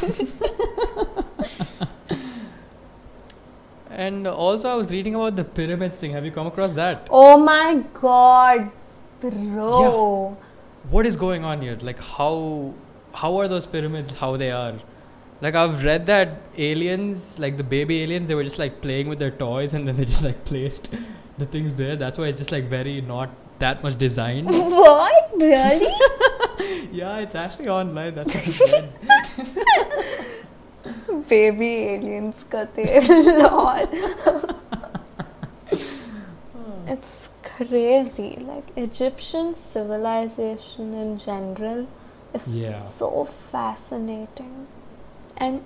And 3.90 4.26
also, 4.28 4.70
I 4.70 4.76
was 4.76 4.92
reading 4.92 5.14
about 5.16 5.36
the 5.36 5.44
pyramids 5.44 6.00
thing. 6.00 6.12
Have 6.12 6.26
you 6.26 6.32
come 6.32 6.48
across 6.48 6.74
that? 6.74 7.08
Oh 7.12 7.38
my 7.38 7.84
god, 7.94 8.72
bro. 9.30 10.38
What 10.90 11.06
is 11.06 11.16
going 11.16 11.46
on 11.46 11.62
here? 11.62 11.78
Like, 11.82 12.00
how 12.00 12.74
how 13.14 13.38
are 13.38 13.48
those 13.48 13.66
pyramids? 13.66 14.14
How 14.14 14.36
they 14.38 14.52
are? 14.52 14.74
Like, 15.42 15.56
I've 15.56 15.84
read 15.84 16.06
that 16.08 16.42
aliens, 16.58 17.40
like 17.40 17.58
the 17.58 17.64
baby 17.64 18.02
aliens, 18.04 18.28
they 18.28 18.36
were 18.36 18.44
just 18.44 18.60
like 18.60 18.82
playing 18.82 19.08
with 19.08 19.20
their 19.20 19.32
toys, 19.32 19.74
and 19.74 19.88
then 19.88 19.98
they 19.98 20.06
just 20.06 20.24
like 20.24 20.46
placed 20.46 20.90
the 21.38 21.46
things 21.46 21.76
there. 21.76 21.96
That's 21.96 22.18
why 22.18 22.26
it's 22.28 22.38
just 22.38 22.52
like 22.52 22.66
very 22.66 23.02
not 23.02 23.30
that 23.60 23.84
much 23.84 23.98
designed. 23.98 24.48
What? 24.52 25.32
Really? 25.36 25.88
yeah, 26.92 27.20
it's 27.20 27.36
actually 27.36 27.70
online. 27.70 28.16
That's 28.16 28.34
what 28.36 28.74
I 28.74 28.80
read. 28.80 28.90
Baby 31.28 31.68
aliens 31.94 32.44
kate. 32.52 33.10
Lol. 33.10 33.88
it's 36.88 37.30
crazy. 37.58 38.38
Like 38.52 38.72
Egyptian 38.76 39.54
civilization 39.56 40.94
in 40.94 41.18
general 41.18 41.88
is 42.34 42.48
Yeah. 42.62 42.78
so 42.78 43.26
fascinating. 43.26 44.68
And 45.38 45.62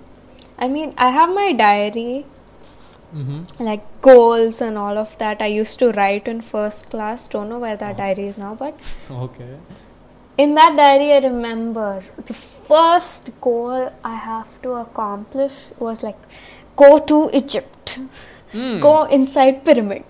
I 0.58 0.68
mean, 0.68 0.94
I 0.96 1.10
have 1.10 1.34
my 1.34 1.52
diary, 1.52 2.26
Mm-hmm. 3.16 3.64
like 3.64 3.84
goals 4.02 4.60
and 4.60 4.76
all 4.76 4.98
of 5.02 5.16
that. 5.18 5.40
I 5.40 5.46
used 5.46 5.78
to 5.82 5.92
write 5.92 6.28
in 6.28 6.40
first 6.42 6.90
class. 6.90 7.26
Don't 7.34 7.48
know 7.48 7.58
where 7.58 7.76
that 7.82 7.94
Oh. 7.94 7.98
diary 7.98 8.26
is 8.32 8.36
now, 8.42 8.54
but 8.54 8.74
Okay. 9.28 9.54
in 10.36 10.54
that 10.58 10.76
diary, 10.76 11.12
I 11.14 11.18
remember 11.26 12.02
the 12.26 12.34
first 12.34 13.30
goal 13.40 13.90
I 14.04 14.14
have 14.26 14.60
to 14.66 14.72
accomplish 14.82 15.56
was 15.78 16.02
like 16.02 16.18
go 16.76 16.90
to 17.12 17.22
Egypt, 17.32 17.98
Mm. 18.52 18.80
go 18.82 18.92
inside 19.20 19.64
pyramid. 19.64 20.04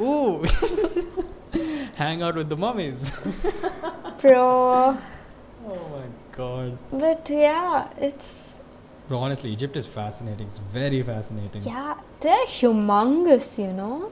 Ooh. 0.00 0.44
Hang 1.94 2.22
out 2.22 2.34
with 2.34 2.48
the 2.48 2.56
mummies. 2.56 3.10
Bro, 4.20 4.98
Oh 5.66 5.88
my 5.92 6.06
god. 6.32 6.78
but 6.90 7.28
yeah, 7.30 7.88
it's 7.98 8.62
But 9.08 9.18
honestly, 9.18 9.50
Egypt 9.52 9.76
is 9.76 9.86
fascinating. 9.86 10.46
It's 10.46 10.58
very 10.58 11.02
fascinating. 11.02 11.62
yeah, 11.64 11.94
they're 12.20 12.46
humongous, 12.46 13.58
you 13.58 13.72
know. 13.72 14.10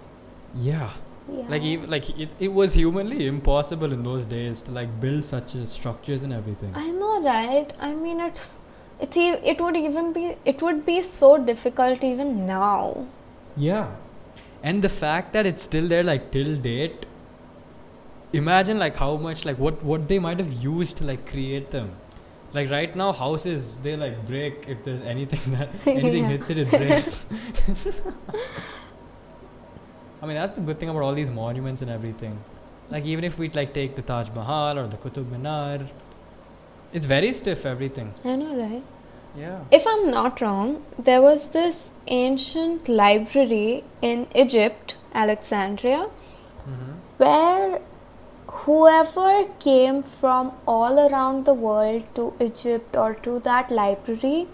Yeah. 0.54 0.90
Yeah. 1.32 1.44
Like 1.48 1.62
even 1.62 1.88
like 1.90 2.10
it, 2.18 2.30
it 2.38 2.52
was 2.52 2.74
humanly 2.74 3.26
impossible 3.26 3.92
in 3.92 4.02
those 4.02 4.26
days 4.26 4.60
to 4.62 4.72
like 4.72 5.00
build 5.00 5.24
such 5.24 5.54
uh, 5.56 5.66
structures 5.66 6.22
and 6.24 6.32
everything. 6.32 6.72
I 6.74 6.90
know, 6.90 7.22
right? 7.22 7.72
I 7.80 7.92
mean, 7.94 8.20
it's 8.20 8.58
it's 9.00 9.16
it 9.16 9.60
would 9.60 9.76
even 9.76 10.12
be 10.12 10.36
it 10.44 10.60
would 10.62 10.84
be 10.84 11.00
so 11.02 11.38
difficult 11.38 12.02
even 12.04 12.46
now. 12.46 13.06
Yeah. 13.56 13.86
And 14.62 14.82
the 14.82 14.88
fact 14.88 15.32
that 15.32 15.46
it's 15.46 15.62
still 15.62 15.88
there 15.88 16.04
like 16.04 16.30
till 16.30 16.56
date 16.56 17.06
imagine 18.32 18.78
like 18.78 18.96
how 18.96 19.16
much 19.16 19.44
like 19.44 19.58
what 19.58 19.82
what 19.82 20.08
they 20.08 20.18
might 20.18 20.38
have 20.38 20.52
used 20.52 20.96
to 20.98 21.04
like 21.04 21.26
create 21.30 21.70
them. 21.70 21.90
Like 22.54 22.70
right 22.70 22.94
now 22.94 23.12
houses 23.12 23.78
they 23.78 23.96
like 23.96 24.26
break 24.26 24.66
if 24.68 24.84
there's 24.84 25.02
anything 25.02 25.52
that 25.58 25.68
anything 25.86 26.26
hits 26.26 26.50
it 26.50 26.58
it 26.58 26.70
breaks. 26.70 27.26
I 30.22 30.26
mean 30.26 30.36
that's 30.36 30.54
the 30.54 30.60
good 30.60 30.78
thing 30.78 30.88
about 30.88 31.02
all 31.02 31.14
these 31.14 31.30
monuments 31.30 31.82
and 31.82 31.90
everything. 31.90 32.38
Like 32.90 33.04
even 33.04 33.24
if 33.24 33.38
we 33.38 33.48
like 33.50 33.72
take 33.74 33.96
the 33.96 34.02
Taj 34.02 34.30
Mahal 34.30 34.78
or 34.78 34.86
the 34.86 34.96
Qutub 34.96 35.30
Minar 35.30 35.80
it's 36.92 37.06
very 37.06 37.32
stiff 37.32 37.64
everything. 37.64 38.12
I 38.22 38.36
know, 38.36 38.54
right? 38.54 38.82
Yeah. 39.36 39.60
If 39.70 39.86
I'm 39.86 40.10
not 40.10 40.40
wrong, 40.40 40.82
there 40.98 41.22
was 41.22 41.48
this 41.48 41.90
ancient 42.06 42.88
library 42.88 43.84
in 44.00 44.26
Egypt, 44.34 44.96
Alexandria, 45.14 46.08
Mm-hmm. 46.62 46.90
where 47.18 47.80
whoever 48.64 49.44
came 49.58 50.02
from 50.02 50.52
all 50.66 50.98
around 51.04 51.44
the 51.44 51.54
world 51.54 52.04
to 52.14 52.34
Egypt 52.40 52.94
or 52.96 53.14
to 53.24 53.38
that 53.40 53.70
library 53.70 54.46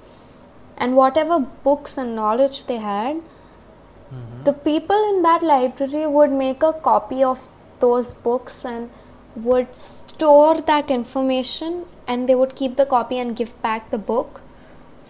and 0.78 0.96
whatever 0.96 1.38
books 1.64 1.98
and 1.98 2.14
knowledge 2.16 2.64
they 2.64 2.76
had, 2.78 3.16
Mm-hmm. 3.16 4.44
the 4.44 4.52
people 4.54 5.08
in 5.10 5.20
that 5.22 5.42
library 5.42 6.06
would 6.06 6.30
make 6.32 6.62
a 6.62 6.72
copy 6.72 7.22
of 7.22 7.46
those 7.80 8.14
books 8.14 8.64
and 8.64 8.88
would 9.36 9.76
store 9.76 10.60
that 10.62 10.90
information 10.90 11.84
and 12.06 12.28
they 12.28 12.34
would 12.34 12.54
keep 12.56 12.76
the 12.76 12.86
copy 12.86 13.18
and 13.18 13.36
give 13.36 13.60
back 13.60 13.90
the 13.90 13.98
book 13.98 14.40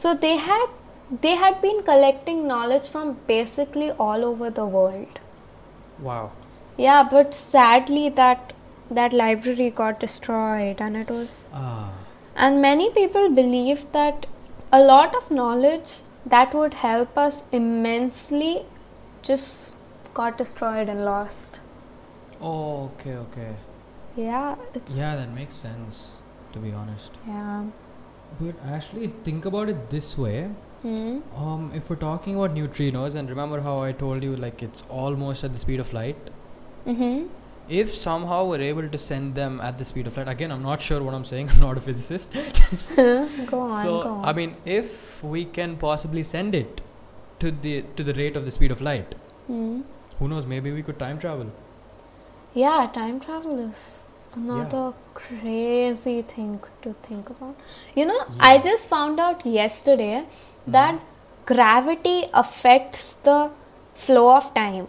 so 0.00 0.14
they 0.24 0.34
had 0.48 0.68
they 1.24 1.34
had 1.42 1.60
been 1.66 1.78
collecting 1.90 2.40
knowledge 2.50 2.88
from 2.94 3.12
basically 3.30 3.90
all 4.06 4.24
over 4.30 4.50
the 4.58 4.66
world 4.76 5.18
Wow. 6.08 6.24
yeah 6.86 7.02
but 7.14 7.34
sadly 7.42 8.08
that 8.20 8.52
that 8.98 9.12
library 9.22 9.70
got 9.78 9.98
destroyed 10.06 10.82
and 10.88 10.96
it 11.04 11.10
was 11.16 11.30
Ah. 11.62 11.88
and 12.46 12.62
many 12.66 12.90
people 12.98 13.26
believe 13.40 13.80
that 13.96 14.26
a 14.80 14.80
lot 14.92 15.16
of 15.22 15.30
knowledge 15.40 15.90
that 16.34 16.54
would 16.60 16.74
help 16.84 17.18
us 17.24 17.40
immensely 17.58 18.52
just 19.22 19.74
got 20.18 20.36
destroyed 20.40 20.88
and 20.92 21.04
lost. 21.04 21.60
Oh, 22.40 22.90
okay, 22.90 23.14
okay. 23.24 23.50
Yeah, 24.16 24.56
it's 24.74 24.96
Yeah, 24.96 25.16
that 25.20 25.32
makes 25.38 25.54
sense, 25.54 26.00
to 26.52 26.58
be 26.64 26.72
honest. 26.80 27.12
yeah. 27.26 27.64
But 28.40 28.54
actually, 28.64 29.08
think 29.24 29.44
about 29.44 29.68
it 29.68 29.90
this 29.90 30.16
way. 30.16 30.48
Hmm. 30.82 31.18
Um, 31.36 31.72
if 31.74 31.90
we're 31.90 31.96
talking 31.96 32.36
about 32.36 32.54
neutrinos, 32.54 33.14
and 33.16 33.28
remember 33.28 33.60
how 33.60 33.78
I 33.82 33.92
told 33.92 34.22
you, 34.22 34.36
like, 34.36 34.62
it's 34.62 34.84
almost 34.88 35.42
at 35.44 35.52
the 35.52 35.58
speed 35.58 35.80
of 35.80 35.92
light. 35.92 36.16
Mm-hmm. 36.86 37.26
If 37.68 37.90
somehow 37.90 38.44
we're 38.46 38.62
able 38.62 38.88
to 38.88 38.96
send 38.98 39.34
them 39.34 39.60
at 39.60 39.76
the 39.76 39.84
speed 39.84 40.06
of 40.06 40.16
light, 40.16 40.28
again, 40.28 40.52
I'm 40.52 40.62
not 40.62 40.80
sure 40.80 41.02
what 41.02 41.14
I'm 41.14 41.24
saying, 41.24 41.50
I'm 41.54 41.60
not 41.60 41.76
a 41.76 41.80
physicist. 41.80 42.32
go 42.96 43.60
on, 43.60 43.84
so, 43.84 44.02
go 44.04 44.08
on. 44.10 44.24
I 44.24 44.32
mean, 44.32 44.54
if 44.64 45.22
we 45.22 45.44
can 45.44 45.76
possibly 45.76 46.22
send 46.22 46.54
it 46.54 46.80
to 47.40 47.50
the 47.50 47.82
to 47.96 48.02
the 48.02 48.14
rate 48.14 48.36
of 48.36 48.44
the 48.44 48.50
speed 48.50 48.70
of 48.70 48.80
light, 48.80 49.14
Hmm. 49.48 49.82
who 50.18 50.28
knows, 50.28 50.46
maybe 50.46 50.72
we 50.72 50.82
could 50.82 50.98
time 50.98 51.18
travel. 51.18 51.50
Yeah, 52.54 52.88
time 52.92 53.20
travel 53.20 53.58
is 53.58 54.06
another 54.34 54.92
crazy 55.14 56.22
thing 56.22 56.60
to 56.82 56.92
think 57.02 57.30
about. 57.30 57.56
You 57.94 58.06
know, 58.06 58.20
I 58.38 58.58
just 58.58 58.86
found 58.86 59.18
out 59.20 59.44
yesterday 59.46 60.24
that 60.66 61.00
gravity 61.46 62.24
affects 62.32 63.14
the 63.14 63.50
flow 63.94 64.36
of 64.36 64.52
time. 64.54 64.86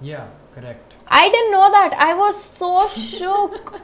Yeah, 0.00 0.26
correct. 0.54 0.96
I 1.08 1.28
didn't 1.28 1.52
know 1.52 1.70
that. 1.70 1.92
I 1.94 2.14
was 2.14 2.42
so 2.42 2.88
shook. 3.02 3.80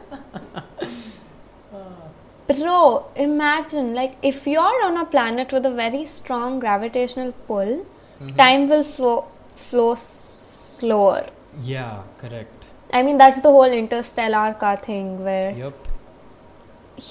Bro, 2.49 3.07
imagine 3.15 3.95
like 3.95 4.17
if 4.23 4.47
you're 4.47 4.85
on 4.85 4.97
a 4.97 5.05
planet 5.05 5.53
with 5.53 5.67
a 5.67 5.71
very 5.71 6.05
strong 6.07 6.59
gravitational 6.59 7.33
pull, 7.47 7.73
Mhm. 8.21 8.37
time 8.39 8.69
will 8.69 8.83
flow 8.83 9.17
flow 9.55 9.95
slower. 9.97 11.27
Yeah, 11.73 12.03
correct. 12.23 12.58
I 12.93 13.03
mean 13.03 13.19
that's 13.19 13.41
the 13.41 13.51
whole 13.51 13.73
interstellar 13.83 14.55
ka 14.61 14.77
thing 14.77 15.23
where 15.25 15.51
Yep. 15.53 15.75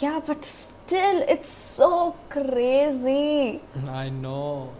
yeah, 0.01 0.19
but 0.25 0.43
still 0.46 1.24
it's 1.27 1.50
so 1.50 2.15
crazy. 2.29 3.62
I 3.88 4.10
know. 4.10 4.74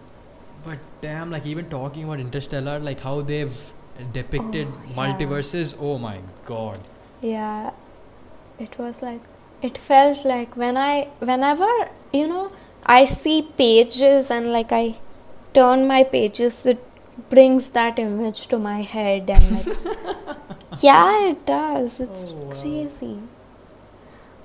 But 0.64 0.78
damn, 1.00 1.30
like 1.30 1.46
even 1.46 1.68
talking 1.70 2.04
about 2.04 2.20
Interstellar, 2.20 2.78
like 2.80 3.00
how 3.00 3.20
they've 3.20 3.58
depicted 4.12 4.66
Oh, 4.68 4.80
yeah. 4.88 4.96
multiverses, 4.96 5.76
oh 5.80 5.98
my 5.98 6.18
god. 6.46 6.78
Yeah, 7.22 7.70
it 8.58 8.78
was 8.78 9.02
like 9.02 9.20
it 9.62 9.78
felt 9.78 10.24
like 10.24 10.56
when 10.56 10.76
I 10.76 11.08
whenever 11.20 11.70
you 12.12 12.26
know 12.28 12.50
I 12.86 13.04
see 13.04 13.42
pages 13.42 14.30
and 14.30 14.52
like 14.52 14.72
I 14.72 14.96
turn 15.54 15.86
my 15.86 16.02
pages, 16.04 16.66
it 16.66 16.84
brings 17.30 17.70
that 17.70 17.98
image 17.98 18.46
to 18.48 18.58
my 18.58 18.80
head 18.82 19.30
and 19.30 19.50
like 19.56 19.76
yeah, 20.80 21.30
it 21.30 21.46
does. 21.46 22.00
It's 22.00 22.34
Oh, 22.34 22.42
wow. 22.42 22.50
crazy. 22.60 23.18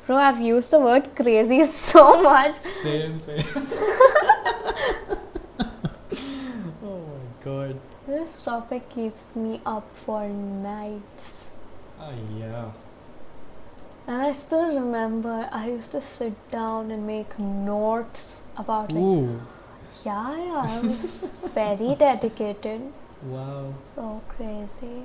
Bro, 0.06 0.18
I've 0.18 0.42
used 0.42 0.72
the 0.72 0.80
word 0.80 1.16
crazy 1.16 1.66
so 1.72 2.22
much. 2.22 2.56
Same, 2.56 3.20
same. 3.20 3.44
oh 6.84 7.00
my 7.14 7.26
god. 7.44 7.80
This 8.08 8.42
topic 8.42 8.90
keeps 8.90 9.36
me 9.36 9.62
up 9.66 9.90
for 9.96 10.28
nights. 10.28 11.48
Oh 12.00 12.12
yeah. 12.38 12.72
And 14.08 14.22
I 14.22 14.32
still 14.34 14.68
remember 14.78 15.48
I 15.52 15.70
used 15.70 15.92
to 15.94 16.02
sit 16.02 16.34
down 16.52 16.92
and 16.92 17.08
make 17.08 17.40
notes 17.40 18.44
about 18.58 18.92
like 18.92 19.02
Ooh. 19.02 19.40
yeah, 20.06 20.36
yeah, 20.38 20.62
I 20.68 20.80
was 20.82 21.30
very 21.46 21.96
dedicated. 22.06 22.82
Wow. 23.22 23.74
So 23.96 24.22
crazy. 24.28 25.04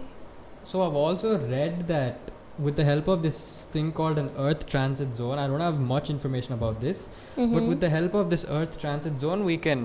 So 0.68 0.82
I've 0.87 0.96
also 1.02 1.38
read 1.38 1.88
that 1.88 2.30
with 2.58 2.76
the 2.76 2.84
help 2.84 3.08
of 3.08 3.22
this 3.22 3.66
thing 3.72 3.90
called 3.90 4.18
an 4.18 4.30
Earth 4.37 4.66
Transit 4.66 5.14
Zone, 5.14 5.38
I 5.38 5.46
don't 5.46 5.60
have 5.60 5.80
much 5.80 6.10
information 6.14 6.52
about 6.56 6.80
this, 6.82 7.08
but 7.37 7.46
Mhm. 7.60 7.68
with 7.68 7.80
the 7.84 7.88
help 7.94 8.16
of 8.22 8.28
this 8.32 8.44
Earth 8.56 8.75
Transit 8.82 9.18
Zone, 9.25 9.44
we 9.50 9.56
can 9.66 9.84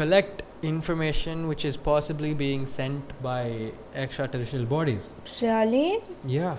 collect 0.00 0.44
information 0.70 1.48
which 1.48 1.64
is 1.70 1.76
possibly 1.88 2.32
being 2.42 2.66
sent 2.74 3.16
by 3.30 3.40
extraterrestrial 4.04 4.66
bodies. 4.74 5.08
really? 5.40 5.88
Yeah. 6.36 6.54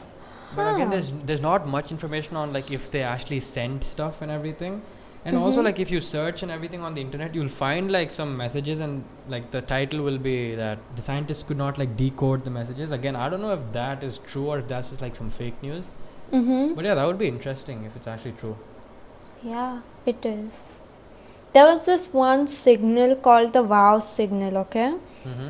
But 0.58 0.74
again, 0.74 0.90
there's 0.96 1.14
there's 1.30 1.46
not 1.48 1.72
much 1.78 1.94
information 1.98 2.42
on 2.44 2.52
like 2.58 2.74
if 2.80 2.92
they 2.98 3.04
actually 3.14 3.40
send 3.54 3.86
stuff 3.94 4.22
and 4.26 4.36
everything, 4.40 4.82
and 5.26 5.38
also 5.38 5.62
Mhm. 5.62 5.66
like 5.66 5.80
if 5.80 5.92
you 5.96 6.00
search 6.06 6.44
and 6.44 6.52
everything 6.52 6.82
on 6.88 6.94
the 6.96 7.02
internet, 7.02 7.36
you'll 7.36 7.56
find 7.58 7.92
like 7.92 8.12
some 8.12 8.36
messages 8.38 8.80
and 8.80 9.04
like 9.34 9.52
the 9.52 9.62
title 9.62 10.02
will 10.08 10.18
be 10.18 10.56
that 10.56 10.80
the 10.98 11.02
scientists 11.02 11.44
could 11.44 11.58
not 11.58 11.78
like 11.78 11.96
decode 11.98 12.44
the 12.44 12.54
messages. 12.60 12.92
Again, 12.92 13.16
I 13.16 13.30
don't 13.30 13.42
know 13.42 13.54
if 13.54 13.72
that 13.78 14.04
is 14.04 14.18
true 14.32 14.48
or 14.48 14.60
if 14.60 14.68
that's 14.68 14.90
just 14.90 15.02
like 15.02 15.16
some 15.16 15.30
fake 15.30 15.62
news. 15.68 15.92
Mm-hmm. 16.32 16.74
But 16.76 16.86
yeah, 16.86 16.96
that 16.96 17.06
would 17.06 17.18
be 17.18 17.28
interesting 17.28 17.84
if 17.86 17.96
it's 17.96 18.08
actually 18.08 18.34
true. 18.44 18.56
Yeah, 19.44 19.82
it 20.06 20.26
is. 20.26 20.80
There 21.54 21.66
was 21.66 21.86
this 21.86 22.12
one 22.14 22.48
signal 22.48 23.16
called 23.16 23.54
the 23.54 23.64
wow 23.64 24.00
signal, 24.00 24.58
okay? 24.58 24.94
Mm-hmm. 25.26 25.50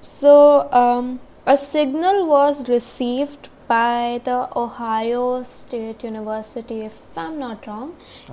So, 0.00 0.70
um, 0.72 1.20
a 1.46 1.56
signal 1.56 2.26
was 2.26 2.68
received 2.68 3.48
by 3.72 4.20
the 4.28 4.38
Ohio 4.64 5.42
State 5.42 6.04
University, 6.04 6.80
if 6.90 7.18
I'm 7.24 7.38
not 7.38 7.66
wrong, 7.66 7.88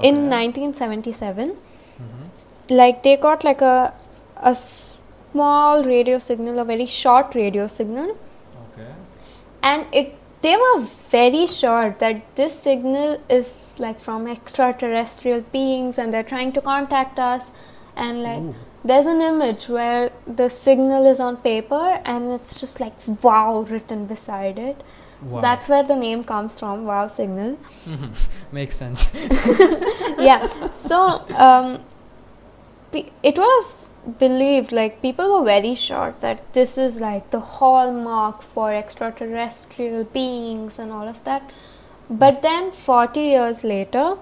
in 0.10 0.16
1977. 0.30 1.50
Mm-hmm. 1.50 2.76
Like, 2.82 3.04
they 3.04 3.16
got 3.18 3.44
like 3.44 3.62
a, 3.62 3.94
a 4.38 4.56
small 4.56 5.84
radio 5.84 6.20
signal, 6.20 6.60
a 6.60 6.66
very 6.66 6.86
short 6.86 7.36
radio 7.36 7.68
signal, 7.68 8.18
Okay. 8.66 8.90
and 9.64 9.86
it 10.02 10.16
they 10.42 10.56
were 10.56 10.80
very 11.12 11.46
sure 11.48 11.96
that 12.00 12.36
this 12.36 12.60
signal 12.60 13.20
is 13.30 13.76
like 13.78 14.00
from 14.00 14.28
extraterrestrial 14.28 15.42
beings 15.56 15.98
and 15.98 16.14
they're 16.14 16.30
trying 16.32 16.54
to 16.54 16.62
contact 16.62 17.20
us 17.20 17.52
and 17.96 18.24
like 18.24 18.40
Ooh. 18.40 18.56
there's 18.84 19.06
an 19.06 19.22
image 19.22 19.68
where 19.68 20.12
the 20.42 20.50
signal 20.50 21.06
is 21.06 21.20
on 21.20 21.38
paper 21.38 22.02
and 22.06 22.32
it's 22.32 22.58
just 22.60 22.80
like 22.80 22.94
wow 23.22 23.66
written 23.74 24.06
beside 24.06 24.58
it 24.58 24.82
so 25.28 25.42
that's 25.42 25.68
where 25.68 25.84
the 25.84 25.96
name 25.96 26.24
comes 26.24 26.60
from 26.60 26.86
wow 26.86 27.08
signal. 27.08 27.58
Makes 28.52 28.76
sense. 28.76 29.12
yeah 30.20 30.48
so 30.70 31.26
um 31.38 31.84
pe- 32.92 33.10
it 33.22 33.38
was 33.38 33.90
believed 34.18 34.72
like 34.72 35.02
people 35.02 35.30
were 35.34 35.46
very 35.46 35.76
sure 35.76 36.14
that 36.22 36.54
this 36.54 36.78
is 36.78 37.00
like 37.02 37.30
the 37.32 37.40
hallmark 37.40 38.42
for 38.42 38.74
extraterrestrial 38.74 40.06
beings 40.06 40.80
and 40.80 40.92
all 40.92 41.08
of 41.08 41.24
that 41.26 41.52
but 42.10 42.42
then 42.42 42.72
40 42.72 43.20
years 43.20 43.64
later 43.64 44.16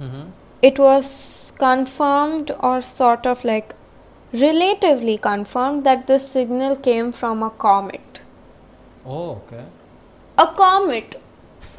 mm-hmm. 0.00 0.30
it 0.62 0.78
was 0.78 1.52
confirmed 1.58 2.52
or 2.60 2.80
sort 2.80 3.26
of 3.26 3.44
like 3.44 3.74
relatively 4.32 5.18
confirmed 5.18 5.84
that 5.84 6.06
this 6.06 6.28
signal 6.28 6.76
came 6.76 7.12
from 7.12 7.42
a 7.42 7.50
comet 7.50 8.20
Oh, 9.06 9.42
okay. 9.46 9.64
A 10.36 10.46
comet 10.46 11.20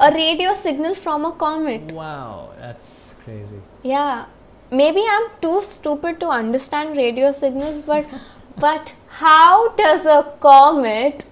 a 0.00 0.10
radio 0.12 0.52
signal 0.54 0.94
from 0.94 1.24
a 1.24 1.32
comet 1.32 1.92
Wow, 1.92 2.50
that's 2.58 3.14
crazy. 3.24 3.60
Yeah, 3.82 4.26
maybe 4.70 5.02
I'm 5.08 5.28
too 5.40 5.62
stupid 5.62 6.20
to 6.20 6.28
understand 6.28 6.96
radio 6.96 7.32
signals, 7.32 7.80
but 7.80 8.06
but 8.58 8.92
how 9.08 9.70
does 9.70 10.04
a 10.06 10.32
comet 10.40 11.24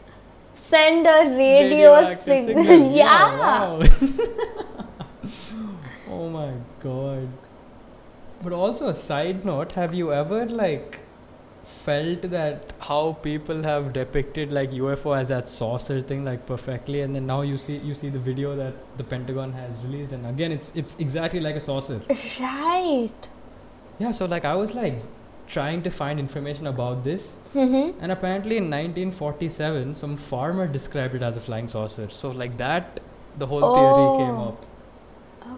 send 0.55 1.07
a 1.07 1.25
radio 1.37 1.95
Radioactive 1.95 2.45
signal? 2.45 2.97
yeah. 2.97 3.39
wow. 3.45 3.81
oh 6.09 6.29
my 6.31 6.53
god. 6.83 7.29
But 8.43 8.53
also 8.53 8.89
a 8.89 8.95
side 8.95 9.45
note, 9.45 9.73
have 9.73 9.95
you 9.95 10.13
ever 10.13 10.47
like 10.47 11.01
felt 11.85 12.23
that 12.35 12.73
how 12.89 13.01
people 13.25 13.63
have 13.63 13.93
depicted 13.93 14.53
like 14.59 14.71
UFO 14.83 15.17
as 15.21 15.29
that 15.29 15.49
saucer 15.49 16.01
thing 16.11 16.25
like 16.25 16.47
perfectly 16.51 17.01
and 17.07 17.15
then 17.15 17.27
now 17.27 17.41
you 17.49 17.59
see 17.65 17.77
you 17.89 17.95
see 18.03 18.09
the 18.09 18.23
video 18.29 18.55
that 18.61 18.75
the 19.01 19.05
Pentagon 19.13 19.53
has 19.53 19.79
released 19.85 20.13
and 20.19 20.27
again 20.27 20.53
it's 20.59 20.71
it's 20.83 20.97
exactly 21.07 21.41
like 21.49 21.57
a 21.57 21.61
saucer. 21.69 22.01
Right. 22.41 23.29
Yeah, 23.99 24.13
so 24.13 24.25
like 24.27 24.45
I 24.45 24.55
was 24.63 24.75
like 24.75 24.99
trying 25.47 25.83
to 25.83 25.91
find 25.91 26.19
information 26.19 26.67
about 26.67 27.05
this 27.05 27.35
Mm-hmm. 27.55 28.03
and 28.03 28.11
apparently 28.13 28.57
in 28.57 28.65
1947, 28.65 29.95
some 29.95 30.17
farmer 30.17 30.67
described 30.67 31.15
it 31.15 31.23
as 31.23 31.37
a 31.37 31.41
flying 31.41 31.69
saucer. 31.69 32.09
So, 32.11 32.31
like 32.33 32.57
that, 32.57 32.99
the 33.43 33.47
whole 33.47 33.61
theory 33.75 34.09
came 34.23 34.35
Oh. 34.41 34.49
up. 34.49 34.65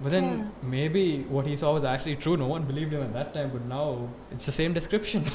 But 0.03 0.13
then 0.17 0.51
maybe 0.63 1.05
what 1.37 1.47
he 1.47 1.57
saw 1.57 1.73
was 1.73 1.85
actually 1.85 2.17
true. 2.17 2.37
No 2.37 2.49
one 2.49 2.65
believed 2.73 2.93
him 2.93 3.03
at 3.07 3.15
that 3.15 3.33
time, 3.33 3.49
but 3.55 3.65
now 3.65 4.09
it's 4.31 4.45
the 4.45 4.53
same 4.53 4.75
description. 4.75 5.25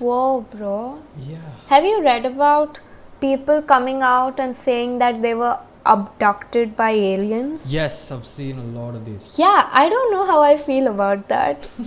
Whoa, 0.00 0.40
bro. 0.52 1.02
yeah. 1.18 1.38
Have 1.68 1.84
you 1.84 2.02
read 2.02 2.24
about 2.26 2.80
people 3.20 3.60
coming 3.60 4.02
out 4.02 4.40
and 4.40 4.56
saying 4.56 4.98
that 4.98 5.20
they 5.20 5.34
were 5.34 5.58
abducted 5.84 6.74
by 6.74 6.90
aliens? 6.90 7.72
Yes, 7.72 8.10
I've 8.10 8.24
seen 8.24 8.58
a 8.58 8.64
lot 8.78 8.94
of 8.94 9.04
these. 9.04 9.38
Yeah, 9.38 9.68
I 9.72 9.88
don't 9.90 10.10
know 10.12 10.24
how 10.26 10.40
I 10.40 10.56
feel 10.56 10.86
about 10.88 11.28
that. 11.28 11.68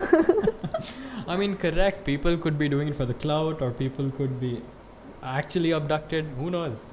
I 1.28 1.36
mean, 1.36 1.56
correct. 1.56 2.04
People 2.06 2.38
could 2.38 2.58
be 2.58 2.68
doing 2.70 2.88
it 2.88 2.96
for 2.96 3.04
the 3.04 3.14
clout, 3.14 3.60
or 3.60 3.70
people 3.70 4.10
could 4.10 4.40
be 4.40 4.62
actually 5.22 5.72
abducted. 5.72 6.24
Who 6.38 6.50
knows? 6.50 6.84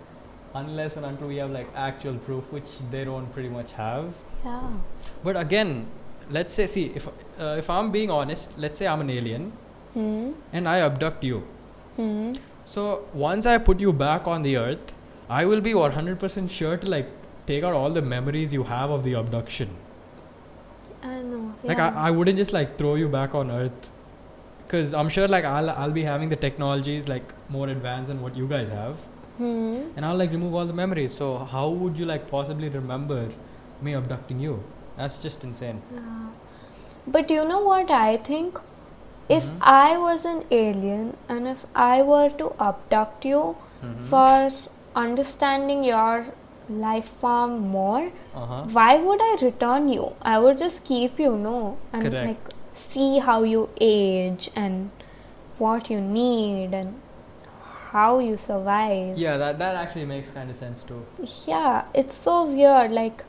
Unless 0.54 0.98
and 0.98 1.06
until 1.06 1.28
we 1.28 1.38
have 1.38 1.52
like 1.52 1.68
actual 1.76 2.16
proof, 2.16 2.52
which 2.52 2.80
they 2.92 3.06
don't 3.06 3.32
pretty 3.32 3.50
much 3.50 3.72
have. 3.74 4.18
Yeah. 4.44 4.72
But 5.24 5.38
again, 5.38 5.88
let's 6.30 6.54
say, 6.54 6.68
see, 6.68 6.92
if 6.96 7.08
uh, 7.08 7.56
if 7.58 7.70
I'm 7.70 7.92
being 7.92 8.12
honest, 8.12 8.58
let's 8.58 8.78
say 8.78 8.88
I'm 8.88 9.02
an 9.02 9.10
alien 9.10 9.54
Hmm. 9.96 10.32
and 10.52 10.68
I 10.68 10.80
abduct 10.86 11.24
you. 11.24 11.40
Hmm. 11.96 12.34
So 12.66 13.06
once 13.14 13.46
I 13.46 13.58
put 13.58 13.80
you 13.80 13.94
back 13.94 14.28
on 14.28 14.42
the 14.42 14.58
earth, 14.58 14.94
I 15.30 15.46
will 15.46 15.62
be 15.62 15.74
100% 15.74 16.50
sure 16.50 16.78
to 16.78 16.90
like 16.90 17.08
take 17.46 17.64
out 17.64 17.74
all 17.74 17.90
the 17.90 18.02
memories 18.02 18.54
you 18.54 18.64
have 18.64 18.90
of 18.90 19.04
the 19.04 19.14
abduction. 19.14 19.70
I 21.04 21.22
know. 21.22 21.54
Like 21.64 21.78
yeah. 21.78 21.94
I, 21.96 22.08
I 22.08 22.12
wouldn't 22.12 22.38
just 22.38 22.52
like 22.54 22.78
throw 22.78 22.96
you 22.96 23.08
back 23.08 23.34
on 23.36 23.50
earth 23.52 23.92
because 24.64 24.94
I'm 24.94 25.10
sure 25.10 25.28
like 25.28 25.46
I'll 25.46 25.70
I'll 25.70 25.92
be 25.92 26.04
having 26.04 26.30
the 26.30 26.36
technologies 26.36 27.08
like 27.08 27.34
more 27.50 27.68
advanced 27.70 28.08
than 28.10 28.22
what 28.22 28.36
you 28.36 28.48
guys 28.48 28.70
have 28.70 29.06
Hmm. 29.38 29.90
and 29.98 30.06
I'll 30.06 30.16
like 30.18 30.32
remove 30.32 30.54
all 30.56 30.66
the 30.66 30.74
memories. 30.74 31.14
So 31.14 31.38
how 31.56 31.70
would 31.70 31.98
you 31.98 32.06
like 32.06 32.30
possibly 32.30 32.70
remember 32.70 33.28
me 33.82 33.94
abducting 33.94 34.40
you? 34.40 34.64
That's 34.98 35.18
just 35.18 35.44
insane. 35.44 35.82
But 37.08 37.30
you 37.30 37.44
know 37.46 37.60
what 37.60 37.92
I 37.92 38.18
think? 38.18 38.60
If 39.28 39.46
Mhm. 39.50 39.58
I 39.62 39.98
was 39.98 40.26
an 40.26 40.44
alien 40.52 41.18
and 41.28 41.48
if 41.48 41.66
I 41.76 42.02
were 42.02 42.30
to 42.42 42.50
abduct 42.60 43.26
you 43.26 43.44
Mhm. 43.84 44.02
for 44.10 44.52
understanding 45.04 45.84
your 45.84 46.26
life 46.70 47.10
form 47.24 47.56
more, 47.78 48.04
Uh-huh. 48.36 48.62
why 48.76 48.98
would 48.98 49.22
I 49.22 49.32
return 49.42 49.88
you? 49.96 50.06
I 50.34 50.38
would 50.40 50.58
just 50.58 50.84
keep 50.84 51.20
you, 51.20 51.32
no? 51.48 51.78
And 51.94 52.04
Correct. 52.04 52.28
like 52.28 52.54
see 52.74 53.20
how 53.20 53.42
you 53.44 53.70
age 53.80 54.50
and 54.56 54.92
what 55.58 55.90
you 55.90 56.00
need 56.02 56.74
and 56.74 56.96
how 57.92 58.20
you 58.20 58.38
survive. 58.38 59.18
Yeah, 59.18 59.38
that 59.38 59.58
that 59.60 59.76
actually 59.76 60.06
makes 60.06 60.30
kind 60.32 60.50
of 60.50 60.56
sense 60.56 60.84
too. 60.84 61.02
Yeah, 61.48 61.84
it's 61.94 62.16
so 62.30 62.44
weird, 62.46 62.92
like 62.92 63.24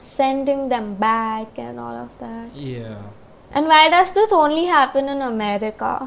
sending 0.00 0.68
them 0.68 0.94
back 0.94 1.58
and 1.58 1.78
all 1.80 1.94
of 2.06 2.18
that. 2.18 2.48
Yeah. 2.54 2.96
And 3.54 3.66
why 3.68 3.88
does 3.88 4.12
this 4.14 4.32
only 4.32 4.64
happen 4.66 5.08
in 5.08 5.22
America? 5.22 6.06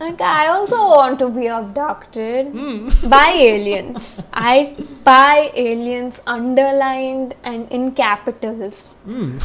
like, 0.00 0.20
I 0.20 0.48
also 0.48 0.76
want 0.76 1.18
to 1.20 1.28
be 1.28 1.46
abducted 1.46 2.48
Hmm. 2.48 2.88
by 3.08 3.28
aliens. 3.36 4.26
I 4.32 4.74
by 5.04 5.52
aliens 5.54 6.20
underlined 6.26 7.36
and 7.44 7.70
in 7.70 7.92
capitals. 7.92 8.96
Mm. 9.06 9.38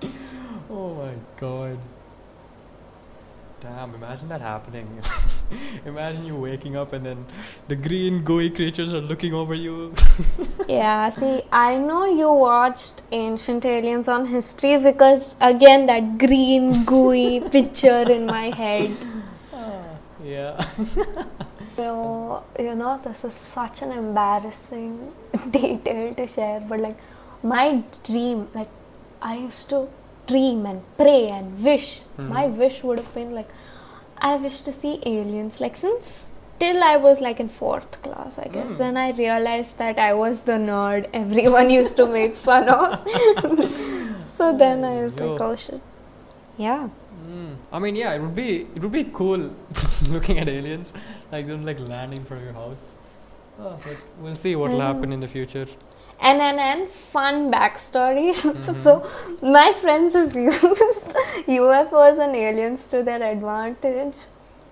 oh 0.70 0.94
my 0.94 1.14
god. 1.36 1.78
Damn, 3.60 3.94
imagine 3.94 4.28
that 4.30 4.40
happening. 4.40 4.88
imagine 5.84 6.24
you 6.24 6.34
waking 6.34 6.76
up 6.78 6.94
and 6.94 7.04
then 7.04 7.26
the 7.68 7.76
green 7.76 8.22
gooey 8.22 8.48
creatures 8.48 8.94
are 8.94 9.02
looking 9.02 9.34
over 9.34 9.54
you. 9.54 9.94
Yeah, 10.68 11.10
see, 11.10 11.42
I 11.50 11.78
know 11.78 12.06
you 12.06 12.32
watched 12.32 13.02
Ancient 13.10 13.64
Aliens 13.64 14.06
on 14.06 14.26
History 14.26 14.78
because, 14.78 15.34
again, 15.40 15.86
that 15.86 16.16
green, 16.16 16.84
gooey 16.84 17.40
picture 17.40 18.08
in 18.08 18.26
my 18.26 18.50
head. 18.50 18.96
yeah. 20.22 20.64
So, 21.74 22.44
you 22.56 22.76
know, 22.76 23.00
this 23.02 23.24
is 23.24 23.34
such 23.34 23.82
an 23.82 23.90
embarrassing 23.90 25.12
detail 25.50 26.14
to 26.14 26.26
share, 26.28 26.60
but 26.60 26.78
like, 26.78 26.96
my 27.42 27.82
dream, 28.04 28.46
like, 28.54 28.68
I 29.20 29.38
used 29.38 29.68
to 29.70 29.88
dream 30.30 30.66
and 30.72 30.82
pray 30.96 31.22
and 31.36 31.46
wish. 31.68 31.88
My 32.34 32.44
Mhm. 32.48 32.56
wish 32.64 32.82
would 32.88 32.98
have 33.02 33.12
been 33.20 33.32
like, 33.38 33.50
I 34.30 34.36
wish 34.44 34.60
to 34.68 34.72
see 34.80 34.92
aliens, 35.14 35.60
like, 35.64 35.76
since 35.86 36.30
till 36.62 36.82
I 36.86 36.96
was 37.04 37.20
like 37.26 37.38
in 37.44 37.48
fourth 37.58 37.92
class, 38.06 38.38
I 38.38 38.48
guess. 38.54 38.72
Mm. 38.72 38.78
Then 38.82 38.96
I 39.02 39.10
realized 39.20 39.78
that 39.82 39.98
I 40.06 40.12
was 40.22 40.40
the 40.48 40.56
nerd 40.64 41.06
everyone 41.20 41.70
used 41.80 41.96
to 42.00 42.06
make 42.16 42.34
fun 42.48 42.68
of. 42.68 42.98
so 44.38 44.56
then 44.64 44.84
I 44.84 44.96
was 45.02 45.18
like, 45.20 45.40
Yo. 45.40 45.46
oh 45.50 45.56
shit. 45.56 45.80
Yeah. 46.58 46.88
Mm. 47.30 47.54
I 47.72 47.78
mean, 47.78 47.96
yeah, 48.02 48.12
it 48.16 48.20
would 48.24 48.34
be 48.34 48.50
it 48.74 48.82
would 48.82 48.92
be 48.92 49.04
cool 49.20 49.50
looking 50.16 50.38
at 50.42 50.48
aliens, 50.56 50.92
like 51.32 51.46
them 51.52 51.64
like 51.70 51.80
landing 51.94 52.24
from 52.24 52.44
your 52.44 52.52
house. 52.62 52.84
Oh, 53.62 53.76
but 53.86 53.96
we'll 54.22 54.34
see 54.44 54.54
what 54.56 54.70
will 54.70 54.80
happen 54.90 55.12
in 55.16 55.20
the 55.20 55.28
future. 55.28 55.66
And 56.28 56.42
and 56.46 56.60
and 56.60 56.88
fun 56.88 57.50
backstories. 57.52 58.40
Mhm. 58.54 58.74
so 58.84 58.92
my 59.54 59.72
friends 59.82 60.14
have 60.18 60.34
used 60.46 61.14
UFOs 61.58 62.18
and 62.24 62.36
aliens 62.36 62.86
to 62.88 63.02
their 63.02 63.22
advantage. 63.28 64.16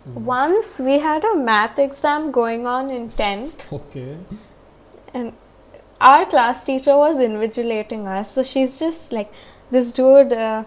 Mm. 0.08 0.18
Once 0.32 0.68
we 0.88 0.98
had 1.04 1.24
a 1.24 1.34
math 1.34 1.78
exam 1.78 2.30
going 2.30 2.66
on 2.66 2.90
in 2.90 3.08
tenth, 3.20 3.64
Okay. 3.72 4.16
and 5.14 5.32
our 6.00 6.26
class 6.26 6.64
teacher 6.64 6.96
was 6.96 7.16
invigilating 7.28 8.06
us. 8.18 8.30
So 8.34 8.42
she's 8.42 8.78
just 8.78 9.12
like 9.12 9.32
this 9.70 9.92
dude. 9.92 10.32
Uh, 10.32 10.64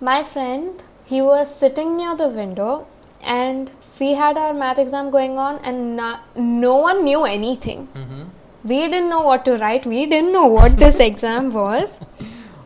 my 0.00 0.22
friend, 0.22 0.82
he 1.04 1.20
was 1.22 1.54
sitting 1.64 1.96
near 1.98 2.16
the 2.16 2.28
window, 2.28 2.86
and 3.22 3.70
we 4.00 4.14
had 4.22 4.36
our 4.38 4.54
math 4.54 4.78
exam 4.78 5.10
going 5.10 5.38
on, 5.38 5.60
and 5.62 5.96
no, 5.96 6.16
no 6.34 6.74
one 6.88 7.04
knew 7.04 7.24
anything. 7.24 7.86
Mm-hmm. 7.94 8.24
We 8.64 8.88
didn't 8.88 9.10
know 9.10 9.20
what 9.20 9.44
to 9.44 9.56
write. 9.58 9.86
We 9.86 10.06
didn't 10.06 10.32
know 10.32 10.46
what 10.46 10.78
this 10.78 10.98
exam 11.10 11.52
was. 11.52 12.00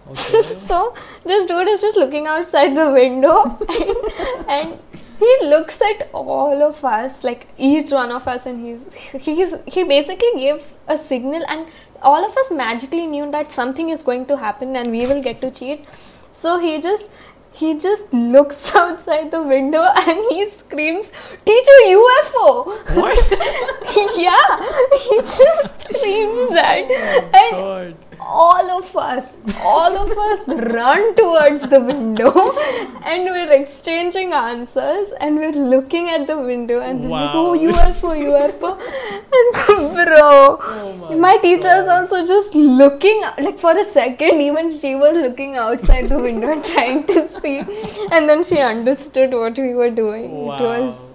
Okay. 0.08 0.42
so 0.42 0.94
this 1.24 1.44
dude 1.46 1.68
is 1.68 1.82
just 1.82 1.98
looking 1.98 2.26
outside 2.26 2.74
the 2.74 2.90
window 2.90 3.42
and, 3.68 4.48
and 4.48 4.78
he 5.18 5.38
looks 5.42 5.82
at 5.82 6.08
all 6.14 6.62
of 6.62 6.82
us 6.82 7.24
like 7.24 7.46
each 7.58 7.90
one 7.90 8.10
of 8.10 8.26
us 8.26 8.46
and 8.46 8.64
he's 8.64 8.86
he's 9.26 9.54
he 9.66 9.84
basically 9.84 10.32
gave 10.36 10.72
a 10.86 10.96
signal 10.96 11.42
and 11.48 11.66
all 12.00 12.24
of 12.24 12.34
us 12.38 12.50
magically 12.50 13.06
knew 13.06 13.30
that 13.30 13.52
something 13.52 13.90
is 13.90 14.02
going 14.02 14.24
to 14.24 14.38
happen 14.38 14.76
and 14.76 14.90
we 14.90 15.06
will 15.06 15.22
get 15.22 15.42
to 15.42 15.50
cheat 15.50 15.84
so 16.32 16.58
he 16.58 16.80
just 16.80 17.10
he 17.58 17.78
just 17.78 18.12
looks 18.12 18.74
outside 18.82 19.30
the 19.30 19.42
window 19.42 19.82
and 19.82 20.18
he 20.30 20.48
screams 20.48 21.10
teacher 21.44 21.78
ufo 21.86 22.46
what? 23.00 23.18
yeah 24.26 24.58
he 25.04 25.16
just 25.20 25.74
screams 25.82 26.38
that 26.58 26.86
oh 26.90 27.40
and 27.42 27.96
God. 27.96 28.07
All 28.28 28.70
of 28.70 28.94
us, 28.96 29.36
all 29.64 29.96
of 29.96 30.10
us 30.16 30.48
run 30.72 31.14
towards 31.16 31.66
the 31.68 31.80
window 31.80 32.30
and 33.06 33.24
we're 33.24 33.50
exchanging 33.52 34.32
answers 34.32 35.12
and 35.20 35.36
we're 35.36 35.52
looking 35.52 36.10
at 36.10 36.26
the 36.26 36.36
window 36.36 36.80
and 36.80 37.02
they're 37.02 37.10
like, 37.10 37.34
Wow. 37.34 37.54
oh, 37.54 37.58
UFO, 37.58 38.12
UFO. 38.28 38.72
And 39.38 39.94
bro, 39.94 40.58
Oh 40.60 41.16
my 41.18 41.38
teacher's 41.38 41.86
God. 41.86 41.88
also 41.88 42.26
just 42.26 42.54
looking, 42.54 43.22
like 43.38 43.58
for 43.58 43.76
a 43.76 43.84
second, 43.84 44.40
even 44.42 44.70
she 44.78 44.94
was 44.94 45.16
looking 45.16 45.56
outside 45.56 46.08
the 46.08 46.18
window 46.18 46.52
and 46.52 46.64
trying 46.72 47.04
to 47.06 47.28
see. 47.30 47.58
And 48.12 48.28
then 48.28 48.44
she 48.44 48.58
understood 48.58 49.32
what 49.32 49.58
we 49.58 49.74
were 49.74 49.90
doing. 49.90 50.30
Wow. 50.30 50.56
It 50.56 50.60
was 50.62 51.07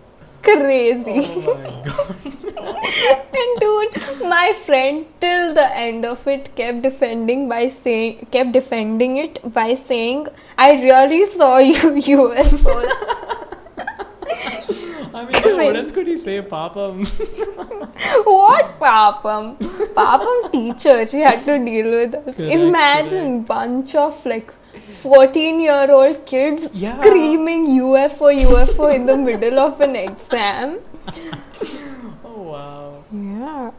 crazy. 0.43 1.21
Oh 1.25 1.58
my 1.58 1.71
God. 1.89 2.34
And 3.41 3.60
dude, 3.60 3.95
my 4.29 4.53
friend 4.65 5.06
till 5.19 5.53
the 5.53 5.67
end 5.75 6.06
of 6.06 6.27
it 6.27 6.56
kept 6.56 6.82
defending 6.82 7.49
by 7.49 7.67
saying, 7.67 8.27
kept 8.32 8.51
defending 8.51 9.17
it 9.17 9.39
by 9.53 9.73
saying, 9.73 10.27
"I 10.58 10.71
really 10.84 11.23
saw 11.29 11.58
you 11.58 11.75
UFOs." 12.13 12.93
I 15.15 15.25
mean, 15.25 15.58
what 15.65 15.75
else 15.75 15.91
could 15.91 16.08
he 16.08 16.17
say, 16.17 16.41
Papa? 16.41 16.91
what 18.23 18.79
papam? 18.79 19.58
Papam 19.99 20.51
teacher, 20.51 21.08
she 21.08 21.19
had 21.19 21.43
to 21.45 21.63
deal 21.63 21.89
with 21.91 22.15
us. 22.15 22.36
Correct, 22.38 22.53
Imagine 22.53 23.43
bunch 23.43 23.95
of 23.95 24.25
like. 24.25 24.53
14 24.84 25.60
year 25.62 25.91
old 25.91 26.26
kids 26.26 26.69
Yeah. 26.82 27.00
screaming 27.00 27.67
UFO, 27.80 28.30
UFO 28.32 28.93
in 28.93 29.06
the 29.06 29.17
middle 29.17 29.60
of 29.60 29.80
an 29.82 29.96
exam. 29.96 30.80
oh 32.26 32.41
wow. 32.52 33.04
Yeah. 33.12 33.72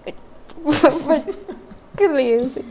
but 1.07 1.37
crazy. 1.97 2.65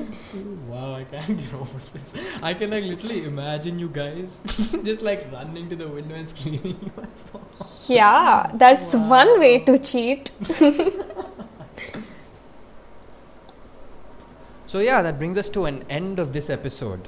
Wow, 0.67 0.96
I 0.96 1.04
can't 1.06 1.38
get 1.38 1.54
over 1.54 1.80
this. 1.93 2.39
I 2.43 2.54
can 2.54 2.72
like 2.72 2.84
literally 2.84 3.24
imagine 3.26 3.80
you 3.80 3.89
guys 3.89 4.39
just 4.84 5.02
like 5.02 5.32
running 5.32 5.69
to 5.69 5.76
the 5.76 5.88
window 5.88 6.15
and 6.15 6.28
screaming 6.30 6.76
UFO. 6.98 7.89
Yeah, 7.89 8.52
that's 8.56 8.93
Wow. 8.93 9.10
one 9.10 9.39
way 9.39 9.60
to 9.60 9.78
cheat. 9.78 10.32
So 14.65 14.80
yeah, 14.80 15.02
that 15.02 15.17
brings 15.19 15.38
us 15.38 15.50
to 15.50 15.65
an 15.65 15.84
end 15.89 16.19
of 16.19 16.34
this 16.34 16.50
episode. 16.50 17.08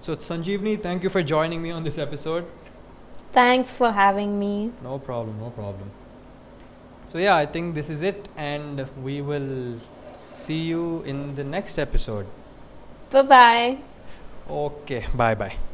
So 0.00 0.16
Sanjeevni, 0.16 0.82
thank 0.82 1.02
you 1.02 1.10
for 1.10 1.22
joining 1.22 1.62
me 1.62 1.70
on 1.70 1.84
this 1.84 1.98
episode. 1.98 2.46
Thanks 3.32 3.76
for 3.76 3.92
having 3.92 4.38
me. 4.38 4.72
No 4.82 4.98
problem, 4.98 5.38
no 5.38 5.50
problem. 5.50 5.90
So 7.08 7.18
yeah, 7.18 7.36
I 7.36 7.46
think 7.46 7.74
this 7.74 7.90
is 7.90 8.02
it 8.02 8.28
and 8.36 8.88
we 9.02 9.20
will 9.20 9.78
see 10.12 10.62
you 10.62 11.02
in 11.02 11.34
the 11.34 11.44
next 11.44 11.78
episode. 11.78 12.26
Bye 13.10 13.22
bye. 13.22 13.78
Okay, 14.48 15.04
bye 15.14 15.34
bye. 15.34 15.69